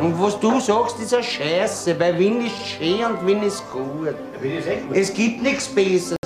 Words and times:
Und 0.00 0.16
was 0.20 0.38
du 0.38 0.60
sagst, 0.60 1.00
ist 1.00 1.12
eine 1.12 1.24
Scheiße, 1.24 1.98
weil 1.98 2.16
Wien 2.20 2.46
ist 2.46 2.56
schön 2.64 3.04
und 3.04 3.26
Wien 3.26 3.42
ist 3.42 3.68
gut. 3.72 4.14
Es 4.94 5.12
gibt 5.12 5.42
nichts 5.42 5.74
Besseres. 5.74 6.16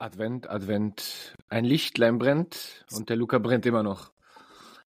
Advent, 0.00 0.48
Advent. 0.48 1.34
Ein 1.48 1.64
Lichtlein 1.64 2.18
brennt 2.18 2.84
und 2.92 3.08
der 3.08 3.16
Luca 3.16 3.38
brennt 3.38 3.66
immer 3.66 3.82
noch. 3.82 4.12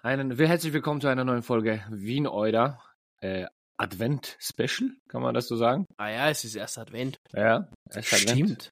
Einen, 0.01 0.35
herzlich 0.35 0.73
willkommen 0.73 1.03
zu 1.03 1.09
einer 1.09 1.25
neuen 1.25 1.43
Folge 1.43 1.85
Wien 1.91 2.27
Euder. 2.27 2.83
Äh, 3.21 3.49
Advent 3.77 4.39
Special, 4.41 4.97
kann 5.09 5.21
man 5.21 5.35
das 5.35 5.49
so 5.49 5.57
sagen? 5.57 5.85
Ah 5.99 6.09
ja, 6.09 6.31
es 6.31 6.43
ist 6.45 6.55
erst 6.55 6.79
Advent. 6.79 7.19
Ja, 7.35 7.69
erst 7.91 8.15
Advent. 8.15 8.31
Stimmt. 8.31 8.71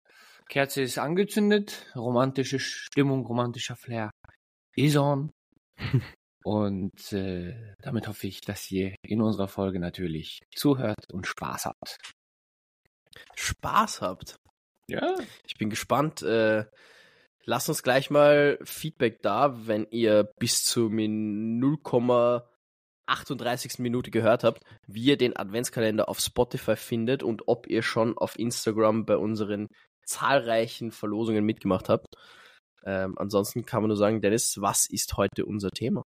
Kerze 0.48 0.80
ist 0.80 0.98
angezündet, 0.98 1.85
romantische 1.95 2.61
Stimmung, 2.61 3.27
romantischer 3.27 3.77
Flair 3.77 4.11
is 4.75 4.96
on. 4.96 5.30
und 6.43 7.12
äh, 7.12 7.55
damit 7.83 8.09
hoffe 8.09 8.27
ich, 8.27 8.41
dass 8.41 8.71
ihr 8.71 8.95
in 9.03 9.21
unserer 9.21 9.48
Folge 9.48 9.79
natürlich 9.79 10.41
zuhört 10.55 11.12
und 11.12 11.27
Spaß 11.27 11.67
habt. 11.67 11.98
Spaß 13.37 14.01
habt. 14.01 14.37
Ja. 14.89 15.17
Ich 15.47 15.59
bin 15.59 15.69
gespannt. 15.71 16.23
Äh, 16.23 16.65
lasst 17.45 17.69
uns 17.69 17.83
gleich 17.83 18.09
mal 18.11 18.59
Feedback 18.62 19.21
da, 19.23 19.67
wenn 19.67 19.87
ihr 19.91 20.31
bis 20.39 20.65
zur 20.65 20.89
0,38. 20.91 23.83
Minute 23.83 24.11
gehört 24.11 24.45
habt, 24.45 24.62
wie 24.87 25.05
ihr 25.05 25.19
den 25.19 25.37
Adventskalender 25.37 26.09
auf 26.09 26.20
Spotify 26.20 26.77
findet 26.77 27.23
und 27.23 27.48
ob 27.48 27.67
ihr 27.69 27.83
schon 27.83 28.17
auf 28.17 28.39
Instagram 28.39 29.05
bei 29.05 29.19
unseren 29.19 29.67
zahlreichen 30.07 30.91
Verlosungen 30.91 31.45
mitgemacht 31.45 31.91
habt. 31.91 32.07
Ähm, 32.84 33.12
ansonsten 33.19 33.67
kann 33.67 33.83
man 33.83 33.89
nur 33.89 33.98
sagen, 33.98 34.23
Dennis, 34.23 34.57
was 34.61 34.87
ist 34.89 35.19
heute 35.19 35.45
unser 35.45 35.70
Thema? 35.70 36.03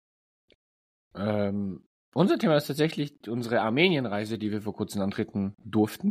Ähm, 1.15 1.85
unser 2.15 2.39
Thema 2.39 2.57
ist 2.57 2.67
tatsächlich 2.67 3.13
unsere 3.29 3.61
Armenienreise, 3.61 4.39
die 4.39 4.51
wir 4.51 4.63
vor 4.63 4.75
kurzem 4.75 5.03
antreten 5.03 5.55
durften. 5.65 6.11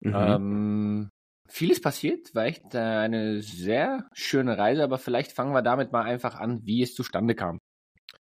Mhm. 0.00 0.14
Ähm, 0.14 1.10
vieles 1.48 1.80
passiert, 1.80 2.34
war 2.34 2.46
echt 2.46 2.74
eine 2.74 3.42
sehr 3.42 4.08
schöne 4.12 4.58
Reise, 4.58 4.82
aber 4.82 4.98
vielleicht 4.98 5.32
fangen 5.32 5.52
wir 5.52 5.62
damit 5.62 5.92
mal 5.92 6.02
einfach 6.02 6.34
an, 6.34 6.64
wie 6.64 6.82
es 6.82 6.94
zustande 6.94 7.34
kam. 7.34 7.58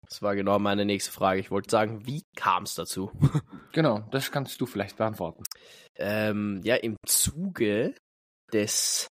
Das 0.07 0.23
war 0.23 0.35
genau 0.35 0.57
meine 0.57 0.85
nächste 0.85 1.11
Frage. 1.11 1.39
Ich 1.39 1.51
wollte 1.51 1.69
sagen, 1.69 2.05
wie 2.07 2.23
kam 2.35 2.63
es 2.63 2.73
dazu? 2.73 3.11
genau, 3.73 3.99
das 4.11 4.31
kannst 4.31 4.59
du 4.59 4.65
vielleicht 4.65 4.97
beantworten. 4.97 5.43
Ähm, 5.95 6.61
ja, 6.63 6.75
im 6.75 6.95
Zuge 7.05 7.93
des, 8.51 9.07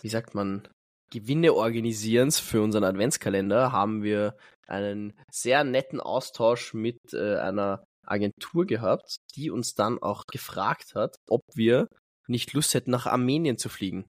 wie 0.00 0.08
sagt 0.08 0.34
man, 0.34 0.68
Gewinne 1.10 1.54
organisierens 1.54 2.38
für 2.38 2.62
unseren 2.62 2.84
Adventskalender 2.84 3.72
haben 3.72 4.02
wir 4.02 4.36
einen 4.66 5.18
sehr 5.30 5.64
netten 5.64 6.00
Austausch 6.00 6.74
mit 6.74 6.98
äh, 7.12 7.36
einer 7.36 7.84
Agentur 8.06 8.66
gehabt, 8.66 9.16
die 9.34 9.50
uns 9.50 9.74
dann 9.74 9.98
auch 9.98 10.26
gefragt 10.26 10.94
hat, 10.94 11.16
ob 11.28 11.42
wir 11.54 11.88
nicht 12.26 12.52
Lust 12.52 12.74
hätten, 12.74 12.90
nach 12.90 13.06
Armenien 13.06 13.58
zu 13.58 13.68
fliegen. 13.68 14.06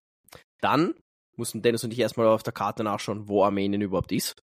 Dann 0.62 0.94
mussten 1.36 1.62
Dennis 1.62 1.84
und 1.84 1.92
ich 1.92 2.00
erstmal 2.00 2.28
auf 2.28 2.44
der 2.44 2.54
Karte 2.54 2.84
nachschauen, 2.84 3.28
wo 3.28 3.44
Armenien 3.44 3.82
überhaupt 3.82 4.12
ist. 4.12 4.42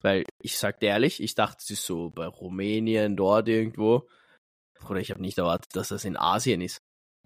Weil 0.00 0.24
ich 0.40 0.58
sagte 0.58 0.86
ehrlich, 0.86 1.22
ich 1.22 1.34
dachte, 1.34 1.58
es 1.60 1.70
ist 1.70 1.84
so 1.84 2.10
bei 2.10 2.26
Rumänien, 2.26 3.16
dort 3.16 3.48
irgendwo. 3.48 4.08
Oder 4.88 5.00
ich 5.00 5.10
habe 5.10 5.22
nicht 5.22 5.38
erwartet, 5.38 5.76
dass 5.76 5.88
das 5.88 6.04
in 6.04 6.16
Asien 6.16 6.60
ist. 6.60 6.80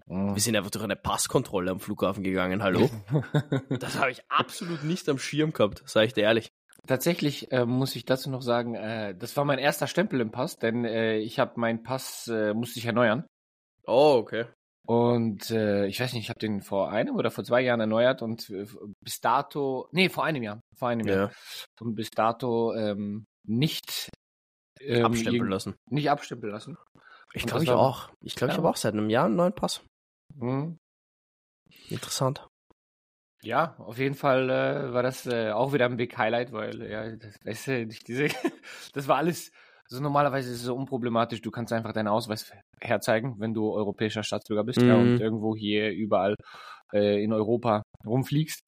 Mhm. 0.05 0.35
Wir 0.35 0.41
sind 0.41 0.55
einfach 0.55 0.71
durch 0.71 0.83
eine 0.83 0.95
Passkontrolle 0.95 1.71
am 1.71 1.79
Flughafen 1.79 2.23
gegangen, 2.23 2.61
hallo? 2.61 2.89
das 3.69 3.97
habe 3.97 4.11
ich 4.11 4.21
absolut 4.29 4.83
nicht 4.83 5.09
am 5.09 5.17
Schirm 5.19 5.53
gehabt, 5.53 5.83
sage 5.85 6.07
ich 6.07 6.13
dir 6.13 6.23
ehrlich. 6.23 6.51
Tatsächlich 6.87 7.51
äh, 7.51 7.65
muss 7.65 7.95
ich 7.95 8.05
dazu 8.05 8.29
noch 8.29 8.41
sagen, 8.41 8.75
äh, 8.75 9.13
das 9.15 9.35
war 9.35 9.45
mein 9.45 9.59
erster 9.59 9.87
Stempel 9.87 10.21
im 10.21 10.31
Pass, 10.31 10.57
denn 10.57 10.85
äh, 10.85 11.17
ich 11.17 11.37
habe 11.39 11.59
meinen 11.59 11.83
Pass, 11.83 12.27
äh, 12.27 12.53
musste 12.53 12.79
ich 12.79 12.85
erneuern. 12.85 13.25
Oh, 13.85 14.15
okay. 14.17 14.45
Und 14.87 15.51
äh, 15.51 15.85
ich 15.87 15.99
weiß 15.99 16.13
nicht, 16.13 16.23
ich 16.23 16.29
habe 16.29 16.39
den 16.39 16.61
vor 16.61 16.89
einem 16.91 17.17
oder 17.17 17.29
vor 17.29 17.43
zwei 17.43 17.59
Jahren 17.59 17.81
erneuert 17.81 18.21
und 18.21 18.49
äh, 18.49 18.65
bis 19.03 19.19
dato, 19.19 19.89
nee, 19.91 20.07
vor 20.07 20.23
einem 20.23 20.43
Jahr, 20.43 20.61
vor 20.77 20.87
einem 20.87 21.07
ja. 21.07 21.15
Jahr. 21.15 21.31
Und 21.81 21.95
bis 21.95 22.09
dato 22.09 22.73
ähm, 22.73 23.25
nicht 23.45 24.09
ähm, 24.79 25.05
abstempeln 25.05 25.49
lassen. 25.49 25.75
Nicht 25.89 26.09
abstempeln 26.09 26.53
lassen. 26.53 26.77
Ich 27.33 27.45
glaube 27.45 27.65
ich 27.65 27.71
auch. 27.71 28.09
Ich 28.21 28.35
glaube, 28.35 28.51
ja. 28.51 28.53
ich 28.55 28.57
habe 28.59 28.69
auch 28.69 28.77
seit 28.77 28.93
einem 28.93 29.09
Jahr 29.09 29.25
einen 29.25 29.35
neuen 29.35 29.53
Pass. 29.53 29.81
Mhm. 30.35 30.77
Interessant. 31.89 32.47
Ja, 33.43 33.75
auf 33.77 33.97
jeden 33.97 34.15
Fall 34.15 34.49
äh, 34.49 34.93
war 34.93 35.03
das 35.03 35.25
äh, 35.27 35.51
auch 35.51 35.73
wieder 35.73 35.85
ein 35.85 35.97
Big 35.97 36.17
Highlight, 36.17 36.51
weil 36.51 36.81
ja, 36.89 37.15
das, 37.15 37.35
weißt 37.45 37.67
du, 37.67 37.87
diese, 37.87 38.27
das 38.93 39.07
war 39.07 39.17
alles. 39.17 39.51
Also 39.89 40.03
normalerweise 40.03 40.49
ist 40.49 40.57
es 40.57 40.63
so 40.63 40.75
unproblematisch. 40.75 41.41
Du 41.41 41.51
kannst 41.51 41.71
einfach 41.71 41.93
deinen 41.93 42.09
Ausweis 42.09 42.51
herzeigen, 42.81 43.35
wenn 43.39 43.53
du 43.53 43.71
europäischer 43.71 44.21
Staatsbürger 44.21 44.65
bist 44.65 44.81
mhm. 44.81 44.87
ja, 44.87 44.95
und 44.95 45.19
irgendwo 45.21 45.55
hier 45.55 45.91
überall 45.91 46.35
äh, 46.91 47.23
in 47.23 47.31
Europa 47.31 47.83
rumfliegst 48.05 48.63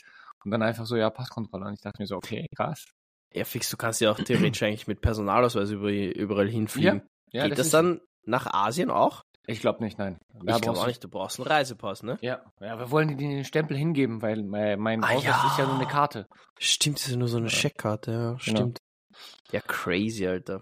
und 0.45 0.51
dann 0.51 0.61
einfach 0.61 0.85
so 0.85 0.95
ja 0.95 1.09
Passkontrolle. 1.09 1.65
Und 1.65 1.73
ich 1.73 1.81
dachte 1.81 2.01
mir 2.01 2.07
so, 2.07 2.15
okay, 2.15 2.47
krass. 2.55 2.85
Ja, 3.33 3.43
fix, 3.43 3.69
du 3.69 3.77
kannst 3.77 4.01
ja 4.01 4.11
auch 4.11 4.19
theoretisch 4.19 4.63
eigentlich 4.63 4.87
mit 4.87 5.01
Personalausweis 5.01 5.71
überall, 5.71 5.93
überall 5.93 6.49
hinfliegen. 6.49 7.01
Ja, 7.31 7.41
ja, 7.41 7.47
Geht 7.47 7.59
das, 7.59 7.69
das 7.69 7.71
dann 7.71 8.01
nach 8.25 8.47
Asien 8.53 8.89
auch? 8.89 9.23
Ich 9.49 9.61
glaube 9.61 9.83
nicht, 9.83 9.97
nein. 9.97 10.19
Da 10.43 10.55
ich 10.55 10.61
glaube 10.61 10.79
auch 10.79 10.87
nicht, 10.87 11.03
du 11.03 11.09
brauchst 11.09 11.39
einen 11.39 11.47
Reisepass, 11.47 12.03
ne? 12.03 12.17
Ja, 12.21 12.41
ja 12.59 12.77
wir 12.77 12.91
wollen 12.91 13.09
dir 13.09 13.15
den 13.17 13.45
Stempel 13.45 13.75
hingeben, 13.75 14.21
weil 14.21 14.43
mein 14.43 15.03
ah, 15.03 15.07
Ausweis 15.07 15.23
ja. 15.23 15.47
ist 15.47 15.57
ja 15.57 15.65
nur 15.65 15.75
eine 15.75 15.87
Karte. 15.87 16.27
Stimmt, 16.59 16.97
das 16.97 17.05
ist 17.05 17.11
ja 17.11 17.17
nur 17.17 17.27
so 17.27 17.37
eine 17.37 17.47
ja. 17.47 17.55
Scheckkarte, 17.55 18.11
ja, 18.11 18.17
genau. 18.17 18.37
stimmt. 18.37 18.79
Genau. 18.79 19.19
Ja, 19.51 19.61
crazy, 19.61 20.27
Alter. 20.27 20.61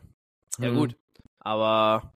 Ja, 0.58 0.72
mhm. 0.72 0.78
gut. 0.78 0.98
Aber 1.40 2.14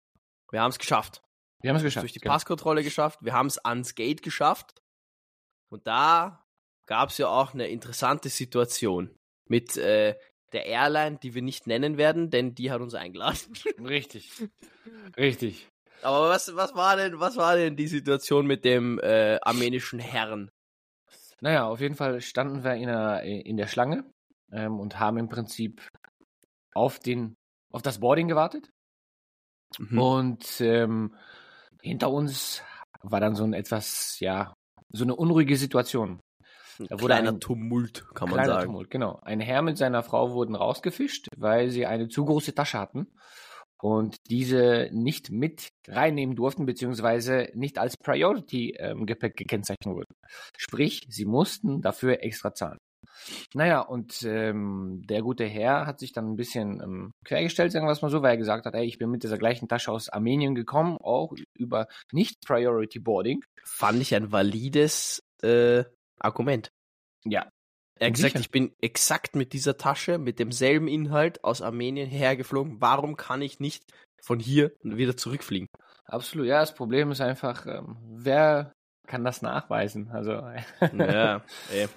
wir 0.49 0.61
haben 0.61 0.71
es 0.71 0.79
geschafft. 0.79 1.21
Wir 1.61 1.69
haben 1.69 1.77
es 1.77 1.83
geschafft. 1.83 2.03
Durch 2.03 2.13
die 2.13 2.19
genau. 2.19 2.33
Passkontrolle 2.33 2.83
geschafft. 2.83 3.19
Wir 3.21 3.33
haben 3.33 3.47
es 3.47 3.57
ans 3.57 3.95
Gate 3.95 4.21
geschafft. 4.21 4.81
Und 5.69 5.85
da 5.87 6.45
gab 6.85 7.09
es 7.09 7.17
ja 7.17 7.27
auch 7.27 7.53
eine 7.53 7.67
interessante 7.67 8.29
Situation 8.29 9.13
mit 9.45 9.77
äh, 9.77 10.15
der 10.53 10.65
Airline, 10.65 11.17
die 11.17 11.33
wir 11.33 11.41
nicht 11.41 11.67
nennen 11.67 11.97
werden, 11.97 12.29
denn 12.29 12.55
die 12.55 12.71
hat 12.71 12.81
uns 12.81 12.93
eingeladen. 12.93 13.37
Richtig. 13.85 14.31
Richtig. 15.17 15.70
Aber 16.03 16.29
was, 16.29 16.55
was 16.55 16.75
war 16.75 16.95
denn, 16.95 17.19
was 17.19 17.37
war 17.37 17.55
denn 17.55 17.75
die 17.75 17.87
Situation 17.87 18.47
mit 18.47 18.65
dem 18.65 18.99
äh, 18.99 19.37
armenischen 19.41 19.99
Herrn? 19.99 20.49
Naja, 21.41 21.65
auf 21.65 21.79
jeden 21.81 21.95
Fall 21.95 22.21
standen 22.21 22.63
wir 22.63 22.75
in 22.75 22.87
der, 22.87 23.23
in 23.23 23.57
der 23.57 23.67
Schlange 23.67 24.03
ähm, 24.51 24.79
und 24.79 24.99
haben 24.99 25.17
im 25.17 25.29
Prinzip 25.29 25.81
auf 26.73 26.99
den, 26.99 27.35
auf 27.71 27.81
das 27.81 27.99
Boarding 27.99 28.27
gewartet. 28.27 28.69
Mhm. 29.79 29.99
Und 29.99 30.61
ähm, 30.61 31.15
hinter 31.81 32.11
uns 32.11 32.63
war 33.01 33.19
dann 33.19 33.35
so 33.35 33.43
ein 33.43 33.53
etwas, 33.53 34.19
ja, 34.19 34.53
so 34.91 35.03
eine 35.03 35.15
unruhige 35.15 35.57
Situation. 35.57 36.19
Da 36.77 36.99
wurde 36.99 37.13
kleiner 37.13 37.31
ein 37.31 37.39
Tumult, 37.39 38.05
kann 38.13 38.29
man 38.29 38.45
sagen. 38.45 38.67
Tumult, 38.67 38.89
genau. 38.89 39.19
Ein 39.23 39.39
Herr 39.39 39.61
mit 39.61 39.77
seiner 39.77 40.03
Frau 40.03 40.31
wurden 40.33 40.55
rausgefischt, 40.55 41.27
weil 41.37 41.69
sie 41.69 41.85
eine 41.85 42.07
zu 42.07 42.25
große 42.25 42.55
Tasche 42.55 42.79
hatten 42.79 43.07
und 43.81 44.17
diese 44.29 44.89
nicht 44.91 45.31
mit 45.31 45.69
reinnehmen 45.87 46.35
durften, 46.35 46.65
beziehungsweise 46.65 47.49
nicht 47.53 47.77
als 47.77 47.97
Priority-Gepäck 47.97 49.31
ähm, 49.31 49.35
gekennzeichnet 49.35 49.95
wurden. 49.95 50.13
Sprich, 50.57 51.01
sie 51.09 51.25
mussten 51.25 51.81
dafür 51.81 52.23
extra 52.23 52.53
zahlen. 52.53 52.77
Naja, 53.53 53.81
und 53.81 54.23
ähm, 54.23 55.01
der 55.05 55.21
gute 55.21 55.45
Herr 55.45 55.85
hat 55.85 55.99
sich 55.99 56.11
dann 56.11 56.31
ein 56.31 56.35
bisschen 56.35 56.81
ähm, 56.81 57.11
quergestellt, 57.25 57.71
sagen 57.71 57.87
wir 57.87 57.91
es 57.91 58.01
mal 58.01 58.09
so, 58.09 58.21
weil 58.21 58.31
er 58.31 58.37
gesagt 58.37 58.65
hat, 58.65 58.75
ey, 58.75 58.85
ich 58.85 58.97
bin 58.97 59.09
mit 59.09 59.23
dieser 59.23 59.37
gleichen 59.37 59.67
Tasche 59.67 59.91
aus 59.91 60.09
Armenien 60.09 60.55
gekommen, 60.55 60.97
auch 61.01 61.33
über 61.57 61.87
nicht 62.11 62.35
Priority 62.45 62.99
Boarding. 62.99 63.43
Fand 63.63 64.01
ich 64.01 64.15
ein 64.15 64.31
valides 64.31 65.21
äh, 65.41 65.83
Argument. 66.19 66.69
Ja, 67.25 67.49
er 68.01 68.07
hat 68.07 68.15
gesagt, 68.15 68.39
ich 68.39 68.49
bin 68.49 68.73
exakt 68.81 69.35
mit 69.35 69.53
dieser 69.53 69.77
Tasche, 69.77 70.17
mit 70.17 70.39
demselben 70.39 70.87
Inhalt 70.87 71.43
aus 71.43 71.61
Armenien 71.61 72.09
hergeflogen. 72.09 72.81
Warum 72.81 73.15
kann 73.15 73.43
ich 73.43 73.59
nicht 73.59 73.83
von 74.23 74.39
hier 74.39 74.71
wieder 74.81 75.15
zurückfliegen? 75.15 75.67
Absolut, 76.05 76.47
ja. 76.47 76.61
Das 76.61 76.73
Problem 76.73 77.11
ist 77.11 77.21
einfach, 77.21 77.67
ähm, 77.67 77.97
wer 78.01 78.73
kann 79.05 79.23
das 79.23 79.43
nachweisen? 79.43 80.09
Also, 80.09 80.31
ja, 80.31 81.45
ey. 81.71 81.87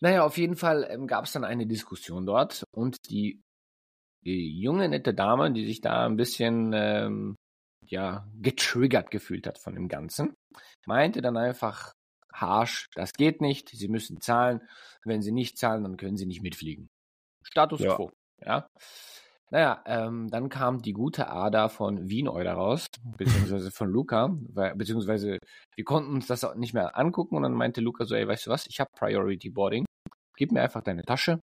Naja, 0.00 0.24
auf 0.24 0.38
jeden 0.38 0.56
Fall 0.56 0.88
ähm, 0.90 1.06
gab 1.06 1.26
es 1.26 1.32
dann 1.32 1.44
eine 1.44 1.68
Diskussion 1.68 2.26
dort 2.26 2.64
und 2.74 3.08
die, 3.08 3.40
die, 4.24 4.60
junge, 4.60 4.88
nette 4.88 5.14
Dame, 5.14 5.52
die 5.52 5.66
sich 5.66 5.80
da 5.80 6.04
ein 6.04 6.16
bisschen 6.16 6.72
ähm, 6.74 7.36
ja, 7.86 8.26
getriggert 8.40 9.12
gefühlt 9.12 9.46
hat 9.46 9.60
von 9.60 9.76
dem 9.76 9.86
Ganzen, 9.86 10.34
meinte 10.84 11.22
dann 11.22 11.36
einfach, 11.36 11.92
harsh, 12.34 12.88
das 12.94 13.12
geht 13.12 13.40
nicht, 13.40 13.70
Sie 13.70 13.88
müssen 13.88 14.20
zahlen. 14.20 14.60
Wenn 15.04 15.22
Sie 15.22 15.32
nicht 15.32 15.58
zahlen, 15.58 15.82
dann 15.82 15.96
können 15.96 16.16
Sie 16.16 16.26
nicht 16.26 16.42
mitfliegen. 16.42 16.88
Status 17.42 17.80
ja. 17.80 17.94
quo. 17.94 18.10
Ja. 18.44 18.66
Naja, 19.50 19.82
ähm, 19.86 20.30
dann 20.30 20.48
kam 20.48 20.82
die 20.82 20.92
gute 20.92 21.28
Ada 21.28 21.68
von 21.68 22.08
Wien 22.08 22.28
Euler 22.28 22.54
raus, 22.54 22.86
beziehungsweise 23.16 23.70
von 23.70 23.88
Luca, 23.88 24.36
weil, 24.48 24.74
beziehungsweise 24.74 25.38
wir 25.76 25.84
konnten 25.84 26.12
uns 26.14 26.26
das 26.26 26.42
auch 26.44 26.54
nicht 26.54 26.74
mehr 26.74 26.98
angucken 26.98 27.36
und 27.36 27.42
dann 27.42 27.52
meinte 27.52 27.80
Luca 27.80 28.04
so, 28.04 28.14
ey, 28.14 28.26
weißt 28.26 28.46
du 28.46 28.50
was, 28.50 28.66
ich 28.66 28.80
habe 28.80 28.90
Priority 28.98 29.50
Boarding, 29.50 29.84
gib 30.36 30.50
mir 30.50 30.62
einfach 30.62 30.82
deine 30.82 31.02
Tasche 31.02 31.38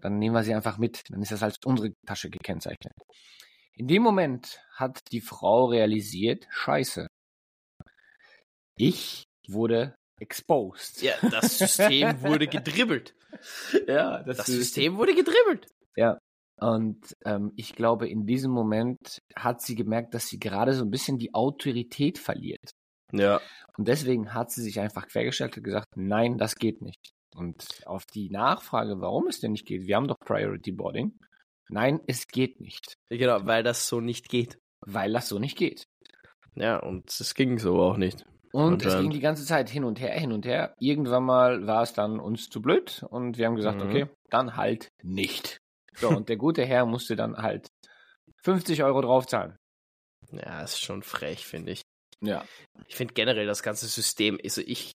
dann 0.00 0.18
nehmen 0.18 0.34
wir 0.34 0.44
sie 0.44 0.54
einfach 0.54 0.78
mit. 0.78 1.02
Dann 1.10 1.22
ist 1.22 1.32
das 1.32 1.42
als 1.42 1.56
unsere 1.64 1.92
Tasche 2.06 2.30
gekennzeichnet. 2.30 2.94
In 3.74 3.88
dem 3.88 4.02
Moment 4.02 4.60
hat 4.72 5.00
die 5.12 5.20
Frau 5.20 5.66
realisiert, 5.66 6.46
scheiße. 6.50 7.06
Ich 8.76 9.24
wurde 9.48 9.94
exposed. 10.20 11.02
Ja, 11.02 11.14
das 11.30 11.58
System 11.58 12.20
wurde 12.22 12.46
gedribbelt. 12.46 13.14
Ja, 13.86 14.22
Das 14.22 14.46
System 14.46 14.96
wurde 14.96 15.14
gedribbelt. 15.14 15.66
Ja. 15.96 16.18
Und 16.60 17.14
ähm, 17.24 17.52
ich 17.56 17.74
glaube, 17.76 18.08
in 18.08 18.26
diesem 18.26 18.50
Moment 18.50 19.18
hat 19.36 19.62
sie 19.62 19.76
gemerkt, 19.76 20.14
dass 20.14 20.26
sie 20.26 20.38
gerade 20.40 20.74
so 20.74 20.84
ein 20.84 20.90
bisschen 20.90 21.18
die 21.18 21.32
Autorität 21.34 22.18
verliert. 22.18 22.70
Ja. 23.12 23.40
Und 23.76 23.86
deswegen 23.86 24.34
hat 24.34 24.50
sie 24.50 24.62
sich 24.62 24.80
einfach 24.80 25.06
quergestellt 25.06 25.56
und 25.56 25.62
gesagt, 25.62 25.86
nein, 25.96 26.36
das 26.36 26.56
geht 26.56 26.82
nicht. 26.82 27.12
Und 27.36 27.64
auf 27.86 28.04
die 28.06 28.28
Nachfrage, 28.30 29.00
warum 29.00 29.28
es 29.28 29.38
denn 29.38 29.52
nicht 29.52 29.66
geht, 29.66 29.86
wir 29.86 29.94
haben 29.96 30.08
doch 30.08 30.18
Priority 30.18 30.72
Boarding. 30.72 31.16
Nein, 31.70 32.00
es 32.06 32.26
geht 32.26 32.60
nicht, 32.60 32.94
Genau, 33.10 33.44
weil 33.44 33.62
das 33.62 33.86
so 33.88 34.00
nicht 34.00 34.28
geht. 34.28 34.58
weil 34.80 35.12
das 35.12 35.28
so 35.28 35.38
nicht 35.38 35.56
geht. 35.56 35.84
Ja, 36.56 36.78
und 36.78 37.08
es 37.08 37.34
ging 37.34 37.58
so 37.58 37.80
auch 37.80 37.98
nicht. 37.98 38.24
Und 38.52 38.84
es 38.84 38.98
ging 38.98 39.10
die 39.10 39.20
ganze 39.20 39.44
Zeit 39.44 39.68
hin 39.68 39.84
und 39.84 40.00
her, 40.00 40.12
hin 40.12 40.32
und 40.32 40.46
her. 40.46 40.74
Irgendwann 40.78 41.24
mal 41.24 41.66
war 41.66 41.82
es 41.82 41.92
dann 41.92 42.18
uns 42.18 42.48
zu 42.48 42.62
blöd 42.62 43.04
und 43.10 43.36
wir 43.38 43.46
haben 43.46 43.56
gesagt, 43.56 43.82
Mhm. 43.82 43.88
okay, 43.88 44.06
dann 44.30 44.56
halt 44.56 44.88
nicht. 45.02 45.58
So, 45.96 46.08
und 46.08 46.28
der 46.28 46.36
gute 46.36 46.64
Herr 46.64 46.86
musste 46.86 47.16
dann 47.16 47.36
halt 47.36 47.66
50 48.44 48.82
Euro 48.84 49.00
draufzahlen. 49.02 49.56
Ja, 50.30 50.62
ist 50.62 50.80
schon 50.80 51.02
frech, 51.02 51.46
finde 51.46 51.72
ich. 51.72 51.82
Ja. 52.20 52.44
Ich 52.86 52.96
finde 52.96 53.14
generell 53.14 53.46
das 53.46 53.62
ganze 53.62 53.86
System, 53.86 54.38
also 54.42 54.60
ich 54.64 54.92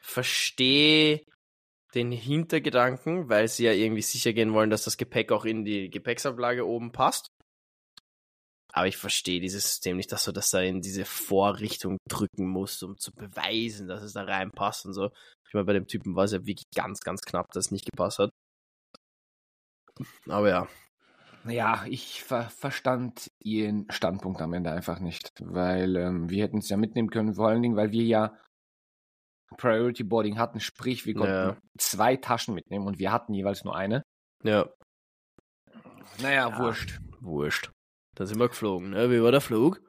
verstehe 0.00 1.22
den 1.94 2.10
Hintergedanken, 2.10 3.28
weil 3.28 3.48
sie 3.48 3.64
ja 3.64 3.72
irgendwie 3.72 4.02
sicher 4.02 4.32
gehen 4.32 4.52
wollen, 4.52 4.70
dass 4.70 4.84
das 4.84 4.96
Gepäck 4.96 5.30
auch 5.30 5.44
in 5.44 5.64
die 5.64 5.90
Gepäcksablage 5.90 6.66
oben 6.66 6.90
passt. 6.92 7.28
Aber 8.76 8.88
ich 8.88 8.96
verstehe 8.96 9.40
dieses 9.40 9.62
System 9.62 9.96
nicht, 9.96 10.10
dass 10.10 10.24
du 10.24 10.32
das 10.32 10.50
da 10.50 10.60
in 10.60 10.80
diese 10.80 11.04
Vorrichtung 11.04 11.96
drücken 12.08 12.48
musst, 12.48 12.82
um 12.82 12.98
zu 12.98 13.12
beweisen, 13.12 13.86
dass 13.86 14.02
es 14.02 14.14
da 14.14 14.24
reinpasst 14.24 14.84
und 14.86 14.94
so. 14.94 15.10
Ich 15.46 15.54
meine, 15.54 15.64
bei 15.64 15.74
dem 15.74 15.86
Typen 15.86 16.16
war 16.16 16.24
es 16.24 16.32
ja 16.32 16.44
wirklich 16.44 16.66
ganz, 16.74 17.00
ganz 17.00 17.20
knapp, 17.20 17.46
dass 17.52 17.66
es 17.66 17.70
nicht 17.70 17.88
gepasst 17.88 18.18
hat. 18.18 18.30
Aber 20.28 20.48
ja. 20.48 20.68
Ja, 21.46 21.84
ich 21.86 22.24
ver 22.24 22.48
verstand 22.50 23.28
ihren 23.44 23.86
Standpunkt 23.92 24.40
am 24.40 24.54
Ende 24.54 24.72
einfach 24.72 24.98
nicht, 24.98 25.30
weil 25.40 25.94
ähm, 25.96 26.30
wir 26.30 26.42
hätten 26.42 26.58
es 26.58 26.68
ja 26.70 26.76
mitnehmen 26.76 27.10
können, 27.10 27.34
vor 27.34 27.48
allen 27.48 27.62
Dingen, 27.62 27.76
weil 27.76 27.92
wir 27.92 28.02
ja 28.04 28.36
Priority 29.58 30.02
Boarding 30.02 30.38
hatten, 30.38 30.58
sprich, 30.58 31.06
wir 31.06 31.14
konnten 31.14 31.32
Ja. 31.34 31.56
zwei 31.78 32.16
Taschen 32.16 32.54
mitnehmen 32.54 32.86
und 32.86 32.98
wir 32.98 33.12
hatten 33.12 33.34
jeweils 33.34 33.62
nur 33.62 33.76
eine. 33.76 34.02
Ja, 34.42 34.68
Naja, 36.18 36.48
Ja. 36.48 36.58
wurscht. 36.58 36.98
wurscht. 37.20 37.70
Da 38.14 38.26
sind 38.26 38.38
wir 38.38 38.48
geflogen, 38.48 38.90
ne? 38.90 39.10
Wie 39.10 39.22
war 39.22 39.32
der 39.32 39.40
Flug? 39.40 39.80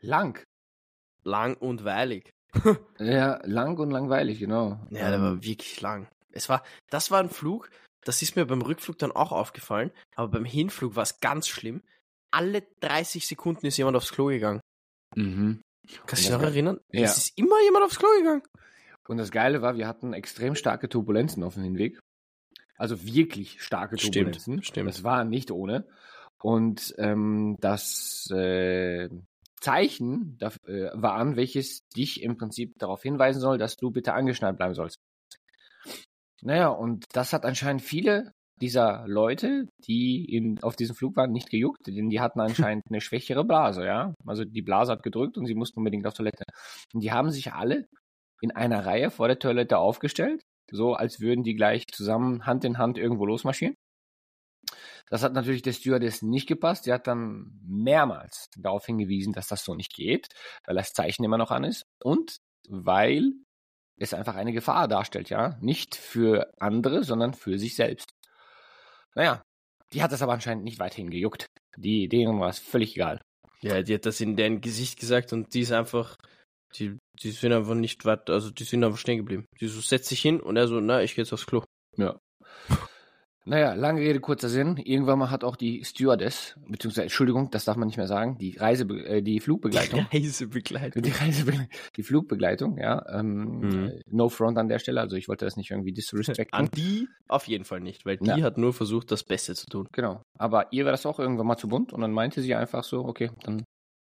Lang. 0.00 0.42
Lang 1.24 1.56
und 1.56 1.84
weilig. 1.84 2.30
Ja, 2.98 3.40
lang 3.44 3.78
und 3.78 3.90
langweilig, 3.90 4.38
genau. 4.38 4.80
Ja, 4.90 5.08
der 5.10 5.14
Ähm, 5.14 5.22
war 5.22 5.42
wirklich 5.42 5.80
lang. 5.80 6.08
Es 6.32 6.48
war, 6.48 6.62
das 6.90 7.10
war 7.10 7.20
ein 7.20 7.30
Flug, 7.30 7.70
das 8.04 8.20
ist 8.22 8.36
mir 8.36 8.44
beim 8.46 8.62
Rückflug 8.62 8.98
dann 8.98 9.10
auch 9.12 9.32
aufgefallen, 9.32 9.90
aber 10.14 10.28
beim 10.28 10.44
Hinflug 10.44 10.96
war 10.96 11.02
es 11.02 11.18
ganz 11.20 11.48
schlimm. 11.48 11.82
Alle 12.30 12.62
30 12.80 13.26
Sekunden 13.26 13.66
ist 13.66 13.76
jemand 13.78 13.96
aufs 13.96 14.12
Klo 14.12 14.26
gegangen. 14.26 14.60
mhm. 15.14 15.60
Kannst 16.06 16.24
du 16.24 16.28
dich 16.28 16.30
noch 16.30 16.42
erinnern? 16.42 16.80
Ja. 16.90 17.02
Es 17.04 17.16
ist 17.16 17.38
immer 17.38 17.62
jemand 17.62 17.84
aufs 17.84 17.98
Klo 17.98 18.08
gegangen. 18.18 18.42
Und 19.08 19.18
das 19.18 19.30
Geile 19.30 19.62
war, 19.62 19.76
wir 19.76 19.86
hatten 19.86 20.12
extrem 20.14 20.56
starke 20.56 20.88
Turbulenzen 20.88 21.44
auf 21.44 21.54
dem 21.54 21.62
Hinweg. 21.62 21.98
Also 22.76 23.04
wirklich 23.04 23.62
starke 23.62 23.96
Stimmt, 23.96 24.14
Turbulenzen. 24.14 24.62
stimmt. 24.64 24.88
Das 24.88 25.04
war 25.04 25.24
nicht 25.24 25.50
ohne. 25.52 25.86
Und 26.46 26.94
ähm, 26.98 27.56
das 27.58 28.30
äh, 28.30 29.08
Zeichen 29.60 30.38
da, 30.38 30.52
äh, 30.68 30.90
war 30.94 31.14
an, 31.14 31.34
welches 31.34 31.80
dich 31.96 32.22
im 32.22 32.36
Prinzip 32.36 32.78
darauf 32.78 33.02
hinweisen 33.02 33.40
soll, 33.40 33.58
dass 33.58 33.74
du 33.74 33.90
bitte 33.90 34.12
angeschnallt 34.12 34.56
bleiben 34.56 34.74
sollst. 34.74 35.00
Naja, 36.42 36.68
und 36.68 37.04
das 37.12 37.32
hat 37.32 37.44
anscheinend 37.44 37.82
viele 37.82 38.30
dieser 38.60 39.08
Leute, 39.08 39.66
die 39.88 40.24
in, 40.24 40.62
auf 40.62 40.76
diesem 40.76 40.94
Flug 40.94 41.16
waren, 41.16 41.32
nicht 41.32 41.50
gejuckt, 41.50 41.84
denn 41.88 42.10
die 42.10 42.20
hatten 42.20 42.38
anscheinend 42.38 42.84
eine 42.90 43.00
schwächere 43.00 43.44
Blase, 43.44 43.84
ja. 43.84 44.14
Also 44.24 44.44
die 44.44 44.62
Blase 44.62 44.92
hat 44.92 45.02
gedrückt 45.02 45.36
und 45.38 45.46
sie 45.46 45.56
mussten 45.56 45.80
unbedingt 45.80 46.06
auf 46.06 46.14
Toilette. 46.14 46.44
Und 46.94 47.00
die 47.00 47.10
haben 47.10 47.32
sich 47.32 47.54
alle 47.54 47.88
in 48.40 48.52
einer 48.52 48.86
Reihe 48.86 49.10
vor 49.10 49.26
der 49.26 49.40
Toilette 49.40 49.78
aufgestellt, 49.78 50.42
so 50.70 50.94
als 50.94 51.18
würden 51.18 51.42
die 51.42 51.56
gleich 51.56 51.88
zusammen 51.88 52.46
Hand 52.46 52.64
in 52.64 52.78
Hand 52.78 52.98
irgendwo 52.98 53.26
losmarschieren. 53.26 53.74
Das 55.08 55.22
hat 55.22 55.32
natürlich 55.32 55.62
der 55.62 55.72
Stewardess 55.72 56.22
nicht 56.22 56.48
gepasst. 56.48 56.84
Sie 56.84 56.92
hat 56.92 57.06
dann 57.06 57.52
mehrmals 57.64 58.48
darauf 58.56 58.86
hingewiesen, 58.86 59.32
dass 59.32 59.48
das 59.48 59.64
so 59.64 59.74
nicht 59.74 59.94
geht, 59.94 60.28
weil 60.66 60.74
das 60.74 60.92
Zeichen 60.92 61.24
immer 61.24 61.38
noch 61.38 61.50
an 61.50 61.64
ist 61.64 61.84
und 62.02 62.38
weil 62.68 63.32
es 63.98 64.14
einfach 64.14 64.34
eine 64.34 64.52
Gefahr 64.52 64.88
darstellt, 64.88 65.30
ja. 65.30 65.56
Nicht 65.60 65.94
für 65.94 66.52
andere, 66.58 67.04
sondern 67.04 67.34
für 67.34 67.58
sich 67.58 67.76
selbst. 67.76 68.10
Naja, 69.14 69.42
die 69.92 70.02
hat 70.02 70.12
das 70.12 70.22
aber 70.22 70.32
anscheinend 70.32 70.64
nicht 70.64 70.78
weiterhin 70.78 71.10
gejuckt. 71.10 71.46
Die, 71.76 72.08
denen 72.08 72.40
war 72.40 72.50
es 72.50 72.58
völlig 72.58 72.96
egal. 72.96 73.20
Ja, 73.62 73.82
die 73.82 73.94
hat 73.94 74.06
das 74.06 74.20
in 74.20 74.36
deren 74.36 74.60
Gesicht 74.60 74.98
gesagt 74.98 75.32
und 75.32 75.54
die 75.54 75.60
ist 75.60 75.72
einfach, 75.72 76.16
die, 76.74 76.98
die 77.22 77.30
sind 77.30 77.52
einfach 77.52 77.74
nicht 77.74 78.04
weit, 78.04 78.28
also 78.28 78.50
die 78.50 78.64
sind 78.64 78.84
einfach 78.84 78.98
stehen 78.98 79.18
geblieben. 79.18 79.46
Die 79.60 79.68
so, 79.68 79.80
setzt 79.80 80.08
sich 80.08 80.20
hin 80.20 80.40
und 80.40 80.56
er 80.56 80.68
so, 80.68 80.80
na, 80.80 81.02
ich 81.02 81.14
geh 81.14 81.22
jetzt 81.22 81.32
aufs 81.32 81.46
Klo. 81.46 81.62
Ja. 81.96 82.18
Naja, 83.48 83.74
lange 83.74 84.00
Rede, 84.00 84.18
kurzer 84.18 84.48
Sinn. 84.48 84.76
Irgendwann 84.76 85.20
mal 85.20 85.30
hat 85.30 85.44
auch 85.44 85.54
die 85.54 85.84
Stewardess, 85.84 86.56
beziehungsweise, 86.68 87.02
Entschuldigung, 87.04 87.48
das 87.52 87.64
darf 87.64 87.76
man 87.76 87.86
nicht 87.86 87.96
mehr 87.96 88.08
sagen, 88.08 88.38
die 88.38 88.56
Reise, 88.56 88.82
äh, 88.84 89.22
die 89.22 89.38
Flugbegleitung. 89.38 90.04
Reisebegleitung. 90.12 91.02
Die 91.02 91.10
Reisebegleitung, 91.10 91.68
die 91.96 92.02
Flugbegleitung, 92.02 92.78
ja. 92.78 93.04
Ähm, 93.08 93.60
Mhm. 93.60 93.86
äh, 93.86 94.00
No 94.10 94.28
front 94.28 94.58
an 94.58 94.68
der 94.68 94.80
Stelle, 94.80 95.00
also 95.00 95.14
ich 95.16 95.28
wollte 95.28 95.44
das 95.44 95.56
nicht 95.56 95.70
irgendwie 95.70 95.92
disrespecten. 95.92 96.58
An 96.58 96.68
die 96.76 97.08
auf 97.28 97.46
jeden 97.46 97.64
Fall 97.64 97.80
nicht, 97.80 98.04
weil 98.04 98.16
die 98.16 98.26
Ja. 98.26 98.40
hat 98.42 98.58
nur 98.58 98.72
versucht, 98.72 99.12
das 99.12 99.22
Beste 99.22 99.54
zu 99.54 99.66
tun. 99.66 99.86
Genau. 99.92 100.22
Aber 100.38 100.66
ihr 100.72 100.84
war 100.84 100.90
das 100.92 101.06
auch 101.06 101.20
irgendwann 101.20 101.46
mal 101.46 101.56
zu 101.56 101.68
bunt 101.68 101.92
und 101.92 102.00
dann 102.00 102.12
meinte 102.12 102.42
sie 102.42 102.54
einfach 102.56 102.82
so, 102.82 103.04
okay, 103.04 103.30
dann 103.44 103.62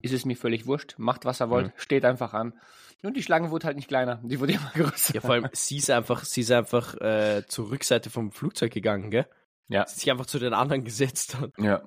ist 0.00 0.12
es 0.12 0.24
mir 0.24 0.36
völlig 0.36 0.66
wurscht, 0.66 0.94
macht 0.98 1.24
was 1.24 1.40
ihr 1.40 1.50
wollt, 1.50 1.66
Mhm. 1.68 1.72
steht 1.76 2.04
einfach 2.04 2.34
an. 2.34 2.54
Und 3.02 3.16
die 3.16 3.22
Schlange 3.22 3.50
wurde 3.50 3.66
halt 3.66 3.76
nicht 3.76 3.88
kleiner, 3.88 4.20
die 4.22 4.40
wurde 4.40 4.52
immer 4.52 4.70
größer. 4.74 5.14
Ja, 5.14 5.20
vor 5.20 5.32
allem, 5.32 5.48
sie 5.52 5.78
ist 5.78 5.90
einfach, 5.90 6.24
sie 6.24 6.42
ist 6.42 6.50
einfach 6.52 6.94
äh, 7.00 7.44
zur 7.48 7.70
Rückseite 7.70 8.10
vom 8.10 8.30
Flugzeug 8.32 8.72
gegangen, 8.72 9.10
gell? 9.10 9.26
Ja. 9.68 9.86
Sie 9.86 10.00
sich 10.00 10.10
einfach 10.10 10.26
zu 10.26 10.38
den 10.38 10.52
anderen 10.52 10.84
gesetzt 10.84 11.36
hat. 11.38 11.50
Ja. 11.58 11.82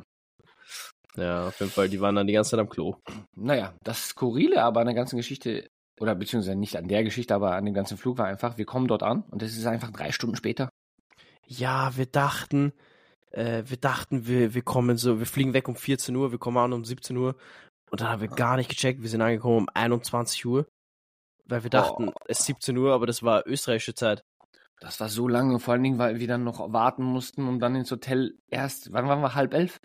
Ja, 1.15 1.47
auf 1.49 1.59
jeden 1.59 1.71
Fall, 1.71 1.89
die 1.89 2.01
waren 2.01 2.15
dann 2.15 2.25
die 2.25 2.33
ganze 2.33 2.51
Zeit 2.51 2.59
am 2.59 2.69
Klo. 2.69 2.95
Naja, 3.35 3.73
das 3.83 4.07
Skurrile 4.09 4.63
aber 4.63 4.79
an 4.79 4.87
der 4.87 4.95
ganzen 4.95 5.17
Geschichte, 5.17 5.69
oder 5.99 6.15
beziehungsweise 6.15 6.55
nicht 6.57 6.75
an 6.75 6.87
der 6.87 7.03
Geschichte, 7.03 7.35
aber 7.35 7.53
an 7.53 7.65
dem 7.65 7.75
ganzen 7.75 7.97
Flug 7.97 8.17
war 8.17 8.25
einfach, 8.25 8.57
wir 8.57 8.65
kommen 8.65 8.87
dort 8.87 9.03
an 9.03 9.23
und 9.29 9.43
es 9.43 9.55
ist 9.55 9.67
einfach 9.67 9.91
drei 9.91 10.11
Stunden 10.11 10.35
später. 10.35 10.69
Ja, 11.45 11.95
wir 11.95 12.07
dachten, 12.07 12.73
äh, 13.31 13.61
wir 13.67 13.77
dachten, 13.77 14.25
wir, 14.25 14.55
wir 14.55 14.63
kommen 14.63 14.97
so, 14.97 15.19
wir 15.19 15.27
fliegen 15.27 15.53
weg 15.53 15.67
um 15.67 15.75
14 15.75 16.15
Uhr, 16.15 16.31
wir 16.31 16.39
kommen 16.39 16.57
an 16.57 16.73
um 16.73 16.83
17 16.83 17.15
Uhr. 17.17 17.35
Und 17.93 18.01
dann 18.01 18.09
haben 18.09 18.21
wir 18.21 18.27
gar 18.27 18.57
nicht 18.57 18.71
gecheckt, 18.71 19.03
wir 19.03 19.09
sind 19.09 19.21
angekommen 19.21 19.57
um 19.59 19.69
21 19.71 20.43
Uhr. 20.47 20.67
Weil 21.45 21.61
wir 21.61 21.69
dachten, 21.69 22.11
es 22.25 22.39
ist 22.39 22.45
17 22.47 22.75
Uhr, 22.75 22.91
aber 22.91 23.05
das 23.05 23.21
war 23.21 23.45
österreichische 23.45 23.93
Zeit. 23.93 24.23
Das 24.79 24.99
war 24.99 25.09
so 25.09 25.27
lange, 25.27 25.59
vor 25.59 25.73
allen 25.75 25.83
Dingen, 25.83 25.99
weil 25.99 26.19
wir 26.19 26.27
dann 26.27 26.43
noch 26.43 26.73
warten 26.73 27.03
mussten 27.03 27.47
und 27.47 27.59
dann 27.59 27.75
ins 27.75 27.91
Hotel 27.91 28.35
erst, 28.49 28.91
wann 28.91 29.07
waren 29.07 29.21
wir, 29.21 29.35
halb 29.35 29.53
elf? 29.53 29.79